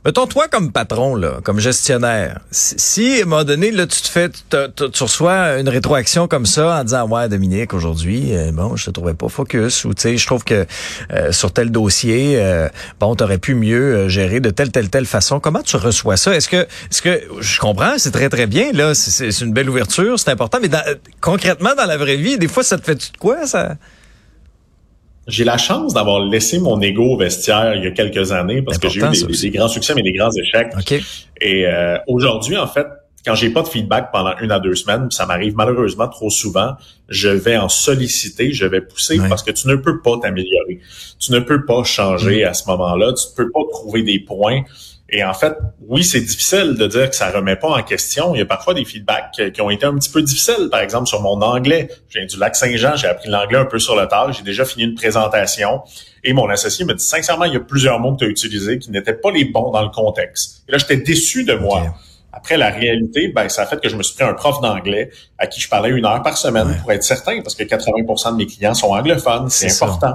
mettons, 0.04 0.26
toi, 0.26 0.49
comme 0.49 0.73
patron, 0.73 1.14
là, 1.14 1.38
comme 1.44 1.61
gestionnaire, 1.61 2.40
si, 2.50 3.18
à 3.21 3.23
un 3.23 3.25
moment 3.26 3.44
donné, 3.44 3.71
là, 3.71 3.87
tu 3.87 4.00
te 4.02 4.09
fais, 4.09 4.28
tu, 4.30 5.02
reçois 5.02 5.59
une 5.59 5.68
rétroaction 5.68 6.28
comme 6.28 6.47
ça 6.47 6.80
en 6.80 6.85
disant, 6.85 7.09
ouais, 7.09 7.28
Dominique, 7.28 7.73
aujourd'hui, 7.75 8.35
euh, 8.35 8.50
bon, 8.52 8.76
je 8.76 8.87
te 8.87 8.90
trouvais 8.90 9.14
pas 9.14 9.28
focus, 9.28 9.85
ou 9.85 9.94
tu 9.94 10.02
sais, 10.02 10.16
je 10.16 10.26
trouve 10.26 10.44
que 10.44 10.66
euh, 11.12 11.32
sur 11.32 11.52
tel 11.52 11.71
dossier, 11.71 12.35
euh, 12.40 12.68
bon, 13.00 13.14
t'aurais 13.14 13.38
pu 13.38 13.54
mieux 13.54 13.94
euh, 13.94 14.09
gérer 14.09 14.40
de 14.40 14.50
telle, 14.50 14.71
telle, 14.71 14.90
telle 14.90 15.06
façon. 15.06 15.40
Comment 15.40 15.62
tu 15.62 15.76
reçois 15.76 16.16
ça? 16.16 16.35
Est-ce 16.35 16.49
que, 16.49 16.56
est-ce 16.56 17.02
que, 17.02 17.23
je 17.40 17.61
comprends, 17.61 17.94
c'est 17.99 18.11
très, 18.12 18.28
très 18.28 18.47
bien, 18.47 18.73
là, 18.73 18.94
c'est- 18.94 19.40
une 19.42 19.52
belle 19.52 19.71
ouverture, 19.71 20.18
c'est 20.18 20.30
important, 20.30 20.59
mais 20.61 20.68
dans- 20.68 20.82
concrètement, 21.21 21.75
dans 21.76 21.87
la 21.87 21.97
vraie 21.97 22.16
vie, 22.16 22.38
des 22.38 22.49
fois, 22.49 22.62
ça 22.62 22.76
te 22.78 22.85
fait 22.85 22.94
de 22.97 23.02
quoi, 23.18 23.47
ça? 23.47 23.76
J'ai 25.29 25.45
la 25.45 25.57
chance 25.57 25.95
d'avoir 25.95 26.21
laissé 26.25 26.59
mon 26.59 26.81
ego 26.81 27.05
au 27.14 27.17
vestiaire 27.17 27.75
il 27.76 27.85
y 27.85 27.87
a 27.87 27.93
quelques 27.93 28.33
années 28.33 28.62
parce 28.62 28.79
que 28.79 28.88
j'ai 28.88 29.00
eu 29.00 29.09
des, 29.41 29.50
grands 29.50 29.69
succès 29.69 29.95
mais 29.95 30.02
des 30.02 30.12
grands 30.12 30.33
échecs. 30.33 30.73
OK. 30.76 31.00
Et 31.41 31.67
euh, 31.67 31.97
aujourd'hui, 32.09 32.57
en 32.57 32.67
fait, 32.67 32.87
quand 33.25 33.37
j'ai 33.37 33.50
pas 33.50 33.62
de 33.62 33.69
feedback 33.69 34.11
pendant 34.11 34.37
une 34.41 34.50
à 34.50 34.59
deux 34.59 34.75
semaines, 34.75 35.11
ça 35.11 35.26
m'arrive 35.26 35.55
malheureusement 35.55 36.09
trop 36.09 36.29
souvent, 36.29 36.73
je 37.09 37.29
vais 37.29 37.57
en 37.57 37.69
solliciter, 37.69 38.52
je 38.52 38.67
vais 38.67 38.81
pousser 38.81 39.21
parce 39.29 39.45
que 39.45 39.52
tu 39.52 39.69
ne 39.69 39.76
peux 39.76 40.00
pas 40.00 40.19
t'améliorer. 40.21 40.81
Tu 41.21 41.31
ne 41.31 41.38
peux 41.38 41.64
pas 41.64 41.83
Mm. 41.83 41.85
changer 41.85 42.45
à 42.45 42.55
ce 42.55 42.69
moment-là. 42.69 43.12
Tu 43.12 43.26
ne 43.31 43.37
peux 43.37 43.50
pas 43.52 43.61
trouver 43.71 44.02
des 44.02 44.19
points. 44.19 44.62
Et 45.14 45.23
en 45.23 45.35
fait, 45.35 45.54
oui, 45.87 46.02
c'est 46.02 46.23
difficile 46.23 46.75
de 46.75 46.87
dire 46.87 47.11
que 47.11 47.14
ça 47.14 47.31
remet 47.31 47.57
pas 47.57 47.69
en 47.69 47.83
question. 47.83 48.35
Il 48.35 48.38
y 48.38 48.40
a 48.40 48.47
parfois 48.47 48.73
des 48.73 48.85
feedbacks 48.87 49.38
qui 49.52 49.61
ont 49.61 49.69
été 49.69 49.85
un 49.85 49.95
petit 49.95 50.09
peu 50.09 50.23
difficiles. 50.23 50.69
Par 50.71 50.81
exemple, 50.81 51.07
sur 51.07 51.21
mon 51.21 51.40
anglais. 51.42 51.88
Je 52.09 52.19
viens 52.19 52.26
du 52.26 52.38
lac 52.38 52.57
Saint-Jean, 52.57 52.97
j'ai 52.97 53.09
appris 53.09 53.28
l'anglais 53.28 53.59
un 53.59 53.66
peu 53.66 53.78
sur 53.78 53.95
le 53.95 54.09
tard. 54.09 54.33
J'ai 54.33 54.42
déjà 54.42 54.64
fini 54.64 54.85
une 54.85 54.95
présentation. 54.95 55.83
Et 56.25 56.33
mon 56.33 56.49
associé 56.49 56.87
me 56.87 56.95
dit, 56.95 57.04
sincèrement, 57.04 57.45
il 57.45 57.52
y 57.52 57.57
a 57.57 57.61
plusieurs 57.61 58.00
mots 58.00 58.12
que 58.14 58.21
tu 58.21 58.25
as 58.25 58.28
utilisés 58.28 58.78
qui 58.78 58.90
n'étaient 58.90 59.12
pas 59.12 59.31
les 59.31 59.45
bons 59.45 59.71
dans 59.71 59.83
le 59.83 59.90
contexte. 59.90 60.64
Et 60.66 60.73
là, 60.73 60.78
j'étais 60.78 60.97
déçu 60.97 61.45
de 61.45 61.54
moi. 61.54 61.95
Après, 62.33 62.57
la 62.57 62.71
réalité, 62.71 63.28
ben, 63.28 63.50
ça 63.50 63.64
a 63.64 63.66
fait 63.66 63.78
que 63.83 63.90
je 63.90 63.97
me 63.97 64.02
suis 64.02 64.14
pris 64.14 64.25
un 64.25 64.33
prof 64.33 64.62
d'anglais 64.62 65.11
à 65.37 65.47
qui 65.47 65.61
je 65.61 65.69
parlais 65.69 65.90
une 65.90 66.07
heure 66.07 66.23
par 66.23 66.38
semaine 66.38 66.69
Ouais. 66.69 66.76
pour 66.81 66.90
être 66.92 67.04
certain, 67.04 67.42
parce 67.42 67.54
que 67.54 67.64
80% 67.64 68.33
de 68.33 68.37
mes 68.38 68.47
clients 68.47 68.73
sont 68.73 68.88
anglophones, 68.95 69.50
c'est 69.50 69.69
ça. 69.69 69.85
important. 69.85 70.14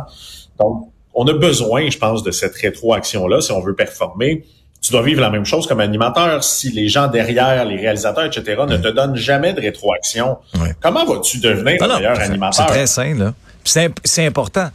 Donc, 0.60 0.90
on 1.14 1.28
a 1.28 1.34
besoin, 1.34 1.88
je 1.90 1.98
pense, 2.00 2.24
de 2.24 2.32
cette 2.32 2.56
rétroaction-là 2.56 3.42
si 3.42 3.52
on 3.52 3.60
veut 3.62 3.76
performer. 3.76 4.44
Tu 4.82 4.92
dois 4.92 5.02
vivre 5.02 5.20
la 5.22 5.30
même 5.30 5.46
chose 5.46 5.68
comme 5.68 5.80
animateur. 5.80 6.44
Si 6.44 6.72
les 6.72 6.88
gens 6.88 7.08
derrière, 7.08 7.66
les 7.66 7.76
réalisateurs, 7.78 8.26
etc., 8.26 8.62
ne 8.68 8.78
te 8.78 8.88
donnent 8.88 9.16
jamais 9.16 9.54
de 9.54 9.60
rétroaction, 9.62 10.38
comment 10.82 11.06
vas-tu 11.06 11.40
devenir 11.40 11.76
Non, 11.82 11.88
le 11.88 11.92
non, 11.94 11.96
meilleur 11.98 12.20
animateur? 12.20 12.54
C'est 12.68 12.74
très 12.74 12.88
sain, 12.88 13.16
là. 13.16 13.34
C'est 13.64 13.84
imp- 13.86 14.00
c'est 14.06 14.26
important. 14.26 14.70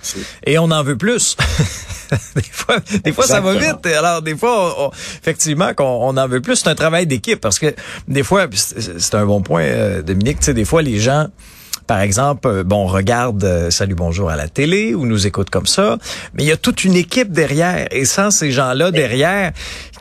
Et 0.44 0.58
on 0.58 0.64
en 0.70 0.82
veut 0.82 0.98
plus. 0.98 1.34
des 2.36 2.42
fois, 2.42 2.76
des 3.02 3.12
fois 3.12 3.26
ça 3.26 3.40
va 3.40 3.54
vite. 3.54 3.86
Alors, 3.86 4.20
des 4.20 4.36
fois, 4.36 4.74
on- 4.78 4.84
on- 4.86 4.90
effectivement, 5.22 5.72
qu'on 5.72 5.84
on 5.84 6.16
en 6.18 6.28
veut 6.28 6.42
plus. 6.42 6.56
C'est 6.56 6.68
un 6.68 6.74
travail 6.74 7.06
d'équipe 7.06 7.40
parce 7.40 7.58
que 7.58 7.74
des 8.06 8.22
fois, 8.22 8.48
c'est 8.52 9.14
un 9.14 9.24
bon 9.24 9.40
point, 9.40 9.62
euh, 9.62 10.02
Dominique, 10.02 10.40
tu 10.40 10.46
sais, 10.46 10.54
des 10.54 10.66
fois, 10.66 10.82
les 10.82 10.98
gens, 11.00 11.28
par 11.86 12.00
exemple, 12.00 12.48
euh, 12.48 12.64
bon, 12.64 12.86
regardent 12.86 13.42
euh, 13.44 13.70
Salut 13.70 13.94
Bonjour 13.94 14.28
à 14.30 14.36
la 14.36 14.48
télé 14.48 14.94
ou 14.94 15.06
nous 15.06 15.26
écoutent 15.26 15.50
comme 15.50 15.66
ça, 15.66 15.96
mais 16.34 16.42
il 16.42 16.46
y 16.48 16.52
a 16.52 16.56
toute 16.58 16.84
une 16.84 16.94
équipe 16.94 17.32
derrière. 17.32 17.86
Et 17.92 18.04
sans 18.04 18.30
ces 18.30 18.50
gens-là 18.52 18.90
derrière 18.90 19.52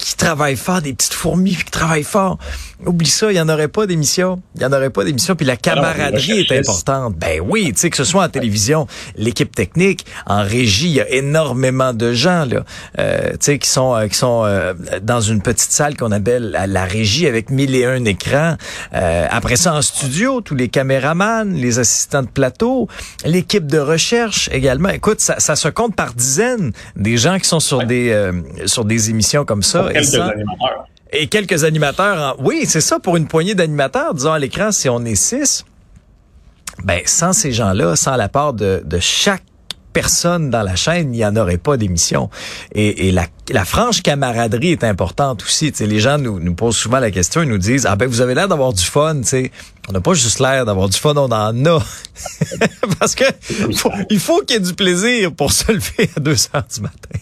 qui 0.03 0.15
travaillent 0.15 0.55
fort, 0.58 0.81
des 0.81 0.93
petites 0.93 1.13
fourmis 1.13 1.55
qui 1.55 1.65
travaillent 1.72 2.03
fort, 2.03 2.38
oublie 2.86 3.10
ça, 3.10 3.31
il 3.31 3.36
y 3.36 3.41
en 3.41 3.50
aurait 3.50 3.67
pas 3.67 3.86
d'émission. 3.86 4.41
Il 4.55 4.62
y 4.62 4.65
en 4.65 4.74
aurait 4.74 4.89
pas 4.89 5.03
d'émission. 5.03 5.36
Puis 5.36 5.46
la 5.46 5.53
Alors, 5.53 5.62
camaraderie 5.62 6.39
est 6.39 6.60
importante. 6.60 7.15
Ben 7.15 7.39
oui, 7.46 7.72
tu 7.74 7.79
sais, 7.79 7.89
que 7.89 7.98
ce 7.98 8.03
soit 8.03 8.24
en 8.24 8.29
télévision, 8.29 8.88
l'équipe 9.15 9.53
technique, 9.53 10.05
en 10.25 10.43
régie, 10.43 10.88
il 10.88 10.93
y 10.93 11.01
a 11.01 11.10
énormément 11.10 11.93
de 11.93 12.13
gens, 12.13 12.46
là, 12.46 12.63
euh, 13.00 13.31
tu 13.31 13.38
sais, 13.41 13.60
qui 13.60 13.70
sont, 13.70 13.96
euh, 13.96 14.08
qui 14.08 14.15
sont 14.17 14.43
euh, 14.46 14.74
dans 15.01 15.22
une 15.22 15.41
petite 15.41 15.72
salle 15.72 15.96
qu'on 15.96 16.12
appelle 16.12 16.51
la, 16.51 16.67
la 16.67 16.86
régie 16.86 17.27
avec 17.27 17.50
mille 17.50 17.75
et 17.75 17.86
un 17.86 18.03
écrans. 18.05 18.55
Euh, 18.93 19.27
après 19.29 19.55
ça, 19.58 19.74
en 19.75 19.81
studio, 19.81 20.41
tous 20.41 20.55
les 20.55 20.70
caméramans, 20.70 21.53
les 21.53 21.79
assistants 21.79 22.24
de 22.24 22.27
plateau, 22.27 22.88
l'équipe 23.25 23.67
de 23.67 23.77
recherche 23.79 24.50
également. 24.51 24.89
Écoute, 24.89 25.20
ça, 25.22 25.39
ça 25.39 25.55
se 25.55 25.67
compte 25.67 25.96
par 25.96 26.13
dizaines 26.13 26.72
des 26.96 27.17
gens 27.17 27.38
qui 27.38 27.48
sont 27.48 27.60
sur 27.60 27.79
Ouais. 27.81 27.86
des 27.86 28.10
euh, 28.12 28.34
sur 28.65 28.86
des 28.86 29.10
émissions 29.10 29.46
comme 29.46 29.63
ça. 29.63 29.90
Et 29.91 30.01
Quelques 30.01 30.05
sans- 30.07 30.21
animateurs. 30.29 30.88
et 31.13 31.27
quelques 31.27 31.63
animateurs. 31.63 32.36
En... 32.39 32.43
Oui, 32.43 32.65
c'est 32.67 32.81
ça, 32.81 33.00
pour 33.00 33.17
une 33.17 33.27
poignée 33.27 33.55
d'animateurs, 33.55 34.13
disons 34.13 34.33
à 34.33 34.39
l'écran, 34.39 34.71
si 34.71 34.89
on 34.89 35.03
est 35.05 35.15
six, 35.15 35.65
ben, 36.83 37.01
sans 37.05 37.33
ces 37.33 37.51
gens-là, 37.51 37.95
sans 37.95 38.15
la 38.15 38.29
part 38.29 38.53
de, 38.53 38.81
de 38.86 39.00
chaque 39.00 39.43
personne 39.93 40.50
dans 40.50 40.63
la 40.63 40.77
chaîne, 40.77 41.13
il 41.13 41.17
n'y 41.17 41.25
en 41.25 41.36
aurait 41.36 41.57
pas 41.57 41.75
d'émission. 41.75 42.29
Et, 42.74 43.10
et 43.10 43.12
la, 43.12 43.25
la 43.50 43.65
franche 43.65 44.01
camaraderie 44.01 44.71
est 44.71 44.86
importante 44.86 45.43
aussi. 45.43 45.69
Tu 45.74 45.79
sais, 45.79 45.86
les 45.86 46.00
gens 46.00 46.17
nous, 46.17 46.39
nous 46.39 46.55
posent 46.55 46.77
souvent 46.77 47.00
la 47.00 47.12
question, 47.12 47.41
ils 47.43 47.50
nous 47.50 47.57
disent, 47.57 47.86
ah 47.86 47.98
ben 47.98 48.07
vous 48.07 48.21
avez 48.21 48.33
l'air 48.33 48.48
d'avoir 48.48 48.71
du 48.71 48.83
fun. 48.86 49.21
Sais. 49.24 49.51
On 49.89 49.91
n'a 49.91 50.00
pas 50.00 50.13
juste 50.13 50.39
l'air 50.39 50.65
d'avoir 50.65 50.88
du 50.88 50.98
fun, 50.98 51.13
on 51.17 51.29
en 51.29 51.65
a. 51.65 51.79
Parce 53.00 53.15
que 53.15 53.25
faut- 53.75 53.91
il 54.10 54.19
faut 54.19 54.39
qu'il 54.45 54.53
y 54.55 54.60
ait 54.60 54.62
du 54.65 54.74
plaisir 54.74 55.33
pour 55.33 55.51
se 55.51 55.69
lever 55.74 56.10
à 56.15 56.19
2 56.21 56.31
heures 56.55 56.63
du 56.74 56.81
matin. 56.81 57.19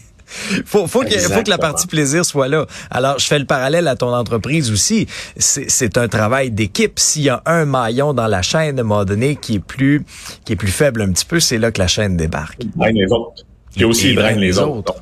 Faut, 0.65 0.87
faut, 0.87 1.03
ait- 1.03 1.17
faut 1.19 1.43
que 1.43 1.49
la 1.49 1.57
partie 1.57 1.87
plaisir 1.87 2.23
soit 2.25 2.47
là. 2.47 2.65
Alors, 2.91 3.17
je 3.19 3.25
fais 3.25 3.39
le 3.39 3.45
parallèle 3.45 3.87
à 3.87 3.95
ton 3.95 4.13
entreprise 4.13 4.71
aussi. 4.71 5.07
C'est 5.37 5.97
un 5.97 6.07
travail 6.07 6.51
d'équipe. 6.51 6.99
S'il 6.99 7.23
y 7.23 7.29
a 7.29 7.41
un 7.45 7.65
maillon 7.65 8.13
dans 8.13 8.27
la 8.27 8.41
chaîne, 8.41 8.77
à 8.77 8.81
un 8.81 8.85
moment 8.85 9.05
donné, 9.05 9.35
qui 9.35 9.55
est 9.55 9.59
plus, 9.59 10.05
qui 10.45 10.53
est 10.53 10.55
plus 10.55 10.71
faible 10.71 11.01
un 11.01 11.11
petit 11.11 11.25
peu, 11.25 11.39
c'est 11.39 11.57
là 11.57 11.71
que 11.71 11.79
la 11.79 11.87
chaîne 11.87 12.15
débarque. 12.17 12.57
Il 12.61 12.71
draine 12.71 12.95
les 12.95 13.11
autres. 13.11 13.43
Puis 13.75 13.85
aussi, 13.85 14.09
Il 14.09 14.15
draine 14.15 14.39
les 14.39 14.47
les 14.47 14.59
autres. 14.59 14.95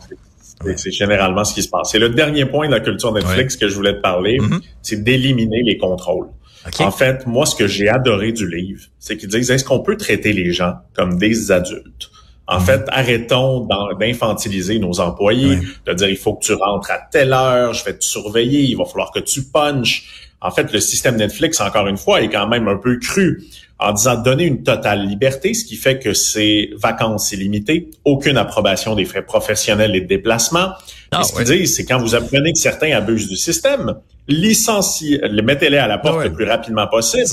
c'est- 0.75 0.91
généralement 0.91 1.43
ce 1.43 1.53
qui 1.53 1.63
se 1.63 1.69
passe. 1.69 1.89
C'est 1.91 1.99
le 1.99 2.09
dernier 2.09 2.45
point 2.45 2.67
de 2.67 2.73
la 2.73 2.79
culture 2.79 3.13
Netflix 3.13 3.55
que 3.55 3.67
je 3.67 3.75
voulais 3.75 3.93
te 3.95 4.01
parler, 4.01 4.39
Mhm. 4.39 4.61
c'est 4.81 5.03
d'éliminer 5.03 5.61
les 5.63 5.77
contrôles. 5.77 6.27
OK? 6.65 6.81
En 6.81 6.91
fait, 6.91 7.25
moi, 7.27 7.45
ce 7.45 7.55
que 7.55 7.67
j'ai 7.67 7.87
adoré 7.87 8.31
du 8.33 8.49
livre, 8.49 8.81
c'est 8.99 9.15
qu'ils 9.15 9.29
disent, 9.29 9.49
est-ce 9.51 9.63
qu'on 9.63 9.79
peut 9.79 9.95
traiter 9.95 10.33
les 10.33 10.51
gens 10.51 10.73
comme 10.95 11.17
des 11.17 11.51
adultes? 11.51 12.09
En 12.47 12.59
fait, 12.61 12.85
arrêtons 12.87 13.67
d'infantiliser 13.99 14.79
nos 14.79 14.99
employés, 14.99 15.59
de 15.85 15.93
dire, 15.93 16.07
il 16.07 16.17
faut 16.17 16.33
que 16.33 16.45
tu 16.45 16.53
rentres 16.53 16.91
à 16.91 16.97
telle 16.97 17.33
heure, 17.33 17.73
je 17.73 17.83
vais 17.83 17.97
te 17.97 18.03
surveiller, 18.03 18.61
il 18.61 18.77
va 18.77 18.85
falloir 18.85 19.11
que 19.11 19.19
tu 19.19 19.43
punches. 19.43 20.27
En 20.39 20.51
fait, 20.51 20.71
le 20.71 20.79
système 20.79 21.17
Netflix, 21.17 21.59
encore 21.59 21.87
une 21.87 21.97
fois, 21.97 22.21
est 22.21 22.29
quand 22.29 22.47
même 22.47 22.67
un 22.67 22.77
peu 22.77 22.97
cru 22.99 23.43
en 23.79 23.91
disant 23.91 24.15
donner 24.15 24.45
une 24.45 24.63
totale 24.63 25.05
liberté, 25.05 25.53
ce 25.53 25.65
qui 25.65 25.75
fait 25.75 25.99
que 25.99 26.13
c'est 26.13 26.69
vacances 26.77 27.31
illimitées, 27.31 27.89
aucune 28.05 28.37
approbation 28.37 28.95
des 28.95 29.05
frais 29.05 29.23
professionnels 29.23 29.95
et 29.95 30.01
de 30.01 30.07
déplacement. 30.07 30.71
Ah, 31.11 31.21
et 31.21 31.23
ce 31.23 31.33
qu'ils 31.33 31.43
disent, 31.43 31.75
c'est 31.75 31.85
quand 31.85 31.99
vous 31.99 32.15
apprenez 32.15 32.53
que 32.53 32.59
certains 32.59 32.95
abusent 32.95 33.29
du 33.29 33.35
système, 33.35 33.95
licenciez, 34.27 35.19
les 35.23 35.41
mettez-les 35.41 35.77
à 35.77 35.87
la 35.87 35.99
porte 35.99 36.19
Ah, 36.21 36.25
le 36.25 36.33
plus 36.33 36.45
rapidement 36.45 36.87
possible 36.87 37.25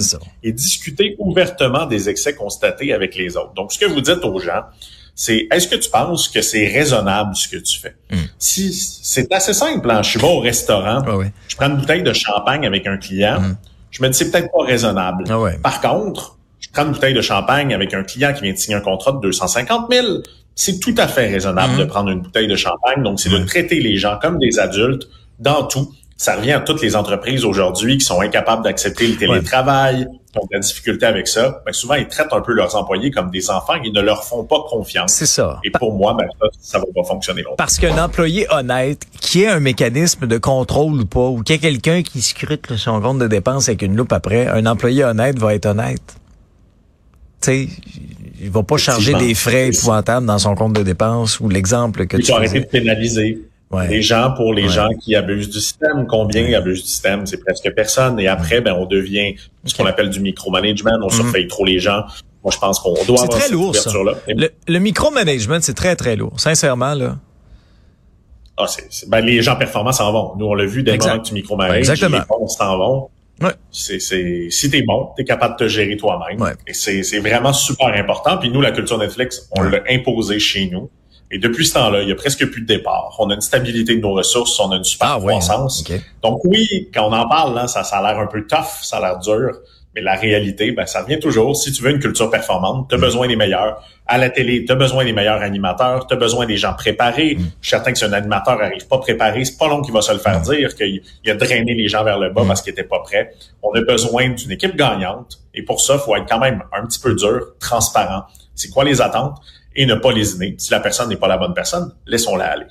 et 0.42 0.52
discuter 0.52 1.16
ouvertement 1.18 1.86
des 1.86 2.08
excès 2.08 2.34
constatés 2.34 2.92
avec 2.92 3.16
les 3.16 3.36
autres. 3.36 3.54
Donc, 3.54 3.72
ce 3.72 3.78
que 3.78 3.86
vous 3.86 4.00
dites 4.00 4.22
aux 4.24 4.38
gens, 4.38 4.64
c'est 5.14 5.46
est-ce 5.50 5.68
que 5.68 5.76
tu 5.76 5.88
penses 5.90 6.28
que 6.28 6.42
c'est 6.42 6.66
raisonnable 6.66 7.34
ce 7.36 7.48
que 7.48 7.56
tu 7.56 7.78
fais? 7.78 7.94
Si 8.38 8.72
c'est 8.72 9.32
assez 9.32 9.54
simple, 9.54 9.90
hein? 9.90 10.02
je 10.02 10.18
vais 10.18 10.26
au 10.26 10.40
restaurant, 10.40 11.02
Ah 11.06 11.16
ouais. 11.16 11.32
je 11.48 11.56
prends 11.56 11.68
une 11.68 11.76
bouteille 11.76 12.02
de 12.02 12.12
champagne 12.12 12.66
avec 12.66 12.86
un 12.86 12.96
client, 12.96 13.40
je 13.90 14.02
me 14.02 14.08
dis 14.08 14.18
c'est 14.18 14.30
peut-être 14.30 14.50
pas 14.52 14.64
raisonnable. 14.64 15.24
Ah 15.28 15.38
ouais. 15.40 15.58
Par 15.62 15.80
contre, 15.80 16.38
je 16.60 16.68
prends 16.72 16.84
une 16.84 16.92
bouteille 16.92 17.14
de 17.14 17.20
champagne 17.20 17.72
avec 17.74 17.94
un 17.94 18.02
client 18.02 18.32
qui 18.32 18.42
vient 18.42 18.52
de 18.52 18.58
signer 18.58 18.76
un 18.76 18.80
contrat 18.80 19.12
de 19.12 19.20
250 19.20 19.92
000. 19.92 20.06
C'est 20.56 20.78
tout 20.80 20.94
à 20.98 21.06
fait 21.08 21.26
raisonnable 21.28 21.76
de 21.78 21.84
prendre 21.84 22.10
une 22.10 22.20
bouteille 22.20 22.46
de 22.46 22.56
champagne. 22.56 23.02
Donc, 23.02 23.18
c'est 23.20 23.28
de 23.30 23.38
traiter 23.38 23.80
les 23.80 23.96
gens 23.96 24.18
comme 24.20 24.38
des 24.38 24.58
adultes 24.58 25.08
dans 25.40 25.64
tout. 25.64 25.92
Ça 26.16 26.36
revient 26.36 26.52
à 26.52 26.60
toutes 26.60 26.80
les 26.80 26.94
entreprises 26.94 27.44
aujourd'hui 27.44 27.98
qui 27.98 28.04
sont 28.04 28.20
incapables 28.20 28.62
d'accepter 28.62 29.08
le 29.08 29.16
télétravail, 29.16 30.06
qui 30.32 30.38
ont 30.38 30.46
de 30.46 30.54
la 30.54 30.60
difficulté 30.60 31.06
avec 31.06 31.26
ça. 31.26 31.62
Ben, 31.66 31.72
souvent, 31.72 31.94
ils 31.94 32.06
traitent 32.06 32.32
un 32.32 32.40
peu 32.40 32.52
leurs 32.52 32.76
employés 32.76 33.10
comme 33.10 33.30
des 33.30 33.50
enfants. 33.50 33.74
Ils 33.84 33.92
ne 33.92 34.00
leur 34.00 34.22
font 34.24 34.44
pas 34.44 34.58
confiance. 34.68 35.12
C'est 35.12 35.26
ça. 35.26 35.58
Et 35.64 35.70
pour 35.70 35.92
moi, 35.92 36.14
ben, 36.16 36.26
ça, 36.40 36.46
ça 36.60 36.78
va 36.78 36.84
pas 36.94 37.02
fonctionner 37.02 37.42
longtemps. 37.42 37.56
Parce 37.56 37.78
qu'un 37.78 37.98
employé 37.98 38.46
honnête, 38.50 39.02
qui 39.20 39.42
ait 39.42 39.48
un 39.48 39.60
mécanisme 39.60 40.26
de 40.26 40.38
contrôle 40.38 41.00
ou 41.00 41.06
pas, 41.06 41.26
ou 41.26 41.42
qu'il 41.42 41.56
y 41.56 41.58
ait 41.58 41.60
quelqu'un 41.60 42.02
qui 42.02 42.22
scrute 42.22 42.76
son 42.76 43.00
compte 43.00 43.18
de 43.18 43.26
dépenses 43.26 43.68
avec 43.68 43.82
une 43.82 43.96
loupe 43.96 44.12
après, 44.12 44.46
un 44.46 44.66
employé 44.66 45.02
honnête 45.04 45.38
va 45.38 45.54
être 45.54 45.66
honnête. 45.66 46.16
Tu 47.42 47.50
sais, 47.50 47.68
il 48.40 48.50
va 48.50 48.62
pas 48.62 48.76
charger 48.76 49.14
des 49.14 49.34
frais 49.34 49.68
épouvantables 49.68 50.26
dans 50.26 50.38
son 50.38 50.54
compte 50.54 50.74
de 50.74 50.82
dépenses 50.82 51.40
ou 51.40 51.48
l'exemple 51.48 52.06
que 52.06 52.16
tu 52.16 52.24
faut 52.24 52.36
arrêter 52.36 52.60
de 52.60 52.66
pénaliser 52.66 53.42
Ouais. 53.74 53.88
les 53.88 54.02
gens 54.02 54.32
pour 54.36 54.54
les 54.54 54.64
Ouais. 54.64 54.68
gens 54.68 54.88
qui 55.00 55.14
abusent 55.16 55.48
du 55.50 55.60
système. 55.60 56.06
Combien 56.08 56.52
abusent 56.58 56.82
du 56.82 56.88
système? 56.88 57.26
C'est 57.26 57.38
presque 57.44 57.70
personne. 57.74 58.18
Et 58.20 58.28
après, 58.28 58.60
ben, 58.60 58.74
on 58.78 58.86
devient 58.86 59.34
ce 59.64 59.74
qu'on 59.74 59.86
appelle 59.86 60.10
du 60.10 60.20
micromanagement. 60.20 60.92
On 61.02 61.08
surveille 61.08 61.48
trop 61.48 61.64
les 61.64 61.78
gens. 61.80 62.04
Moi, 62.42 62.52
je 62.52 62.58
pense 62.58 62.78
qu'on 62.80 62.92
doit. 62.92 63.02
C'est 63.04 63.12
avoir 63.12 63.28
très 63.30 63.40
cette 63.40 63.52
lourd, 63.52 63.74
ça. 63.74 63.80
ouverture-là. 63.90 64.12
Et- 64.28 64.34
Le, 64.34 64.50
le 64.68 64.78
micromanagement, 64.78 65.58
c'est 65.62 65.74
très, 65.74 65.96
très 65.96 66.14
lourd. 66.16 66.38
Sincèrement, 66.38 66.94
là. 66.94 67.16
Ah, 68.56 68.66
c'est, 68.68 68.86
c'est- 68.90 69.08
ben, 69.08 69.20
les 69.24 69.42
gens 69.42 69.56
performants 69.56 69.92
s'en 69.92 70.12
vont. 70.12 70.32
Nous, 70.36 70.46
on 70.46 70.54
l'a 70.54 70.66
vu 70.66 70.82
dès 70.82 70.92
le 70.92 70.98
moment 70.98 71.18
que 71.20 71.26
tu 71.26 71.34
micromanages. 71.34 71.78
Exactement. 71.78 72.18
Les 72.18 72.24
bons 72.28 72.46
s'en 72.48 72.78
vont. 72.78 73.08
Ouais. 73.42 73.50
C'est, 73.72 73.98
c'est, 73.98 74.46
si 74.50 74.70
t'es 74.70 74.82
bon, 74.82 75.08
t'es 75.16 75.24
capable 75.24 75.54
de 75.58 75.64
te 75.64 75.68
gérer 75.68 75.96
toi-même. 75.96 76.40
Ouais. 76.40 76.52
Et 76.68 76.72
c'est, 76.72 77.02
c'est 77.02 77.18
vraiment 77.18 77.52
super 77.52 77.88
important. 77.88 78.38
Puis 78.38 78.50
nous, 78.50 78.60
la 78.60 78.70
culture 78.70 78.96
Netflix, 78.96 79.48
on 79.56 79.62
l'a 79.62 79.80
imposé 79.90 80.38
chez 80.38 80.68
nous. 80.70 80.88
Et 81.30 81.38
depuis 81.38 81.66
ce 81.66 81.74
temps-là, 81.74 82.02
il 82.02 82.08
y 82.08 82.12
a 82.12 82.14
presque 82.14 82.46
plus 82.50 82.62
de 82.62 82.66
départ. 82.66 83.16
On 83.18 83.28
a 83.30 83.34
une 83.34 83.40
stabilité 83.40 83.96
de 83.96 84.00
nos 84.00 84.12
ressources, 84.12 84.58
on 84.60 84.70
a 84.70 84.76
une 84.76 84.84
super 84.84 85.12
Ah 85.14 85.18
croissance. 85.18 85.84
hein? 85.90 85.94
OK. 85.96 86.02
Donc 86.22 86.44
oui, 86.44 86.88
quand 86.94 87.08
on 87.08 87.12
en 87.12 87.28
parle, 87.28 87.54
là, 87.54 87.66
ça, 87.66 87.82
ça 87.82 87.96
a 87.98 88.02
l'air 88.12 88.20
un 88.20 88.26
peu 88.26 88.46
tough, 88.46 88.82
ça 88.82 88.98
a 88.98 89.00
l'air 89.00 89.18
dur. 89.18 89.50
Mais 89.96 90.00
la 90.00 90.14
réalité, 90.16 90.72
ben, 90.72 90.86
ça 90.86 91.02
vient 91.04 91.18
toujours. 91.18 91.56
Si 91.56 91.70
tu 91.72 91.80
veux 91.82 91.90
une 91.90 92.00
culture 92.00 92.28
performante, 92.28 92.84
Mm. 92.84 92.88
tu 92.88 92.94
as 92.96 92.98
besoin 92.98 93.28
des 93.28 93.36
meilleurs. 93.36 93.80
À 94.06 94.18
la 94.18 94.28
télé, 94.28 94.64
tu 94.64 94.72
as 94.72 94.74
besoin 94.74 95.04
des 95.04 95.12
meilleurs 95.12 95.40
animateurs, 95.40 96.06
tu 96.08 96.14
as 96.14 96.16
besoin 96.16 96.46
des 96.46 96.56
gens 96.56 96.74
préparés. 96.74 97.36
Mm. 97.36 97.38
Je 97.38 97.68
suis 97.68 97.70
certain 97.70 97.92
que 97.92 97.98
si 97.98 98.04
un 98.04 98.12
animateur 98.12 98.60
arrive 98.60 98.86
pas 98.88 98.98
préparé, 98.98 99.44
c'est 99.44 99.56
pas 99.56 99.68
long 99.68 99.82
qu'il 99.82 99.94
va 99.94 100.02
se 100.02 100.12
le 100.12 100.18
faire 100.18 100.40
dire, 100.40 100.74
qu'il 100.74 101.00
il 101.24 101.30
a 101.30 101.34
drainé 101.36 101.74
les 101.74 101.86
gens 101.88 102.02
vers 102.04 102.18
le 102.18 102.30
bas 102.30 102.42
Mm. 102.42 102.48
parce 102.48 102.62
qu'il 102.62 102.72
était 102.72 102.82
pas 102.84 102.98
prêt. 103.00 103.32
On 103.62 103.70
a 103.72 103.80
besoin 103.82 104.30
d'une 104.30 104.50
équipe 104.50 104.74
gagnante. 104.76 105.38
Et 105.54 105.62
pour 105.62 105.80
ça, 105.80 105.94
il 105.94 106.00
faut 106.00 106.14
être 106.16 106.26
quand 106.28 106.40
même 106.40 106.62
un 106.76 106.84
petit 106.86 106.98
peu 107.00 107.14
dur, 107.14 107.40
transparent. 107.60 108.24
C'est 108.56 108.70
quoi 108.70 108.82
les 108.84 109.00
attentes? 109.00 109.36
Et 109.76 109.86
ne 109.86 109.94
pas 109.94 110.12
lésiner. 110.12 110.54
Si 110.58 110.70
la 110.70 110.80
personne 110.80 111.08
n'est 111.08 111.16
pas 111.16 111.28
la 111.28 111.36
bonne 111.36 111.54
personne, 111.54 111.92
laissons-la 112.06 112.52
aller. 112.52 112.66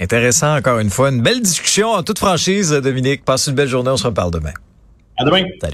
Intéressant, 0.00 0.56
encore 0.56 0.78
une 0.78 0.90
fois. 0.90 1.10
Une 1.10 1.22
belle 1.22 1.42
discussion 1.42 1.90
en 1.90 2.02
toute 2.02 2.18
franchise, 2.18 2.70
Dominique. 2.70 3.24
Passe 3.24 3.48
une 3.48 3.54
belle 3.54 3.68
journée. 3.68 3.90
On 3.90 3.96
se 3.96 4.06
reparle 4.06 4.30
demain. 4.30 4.54
À 5.18 5.24
demain. 5.24 5.44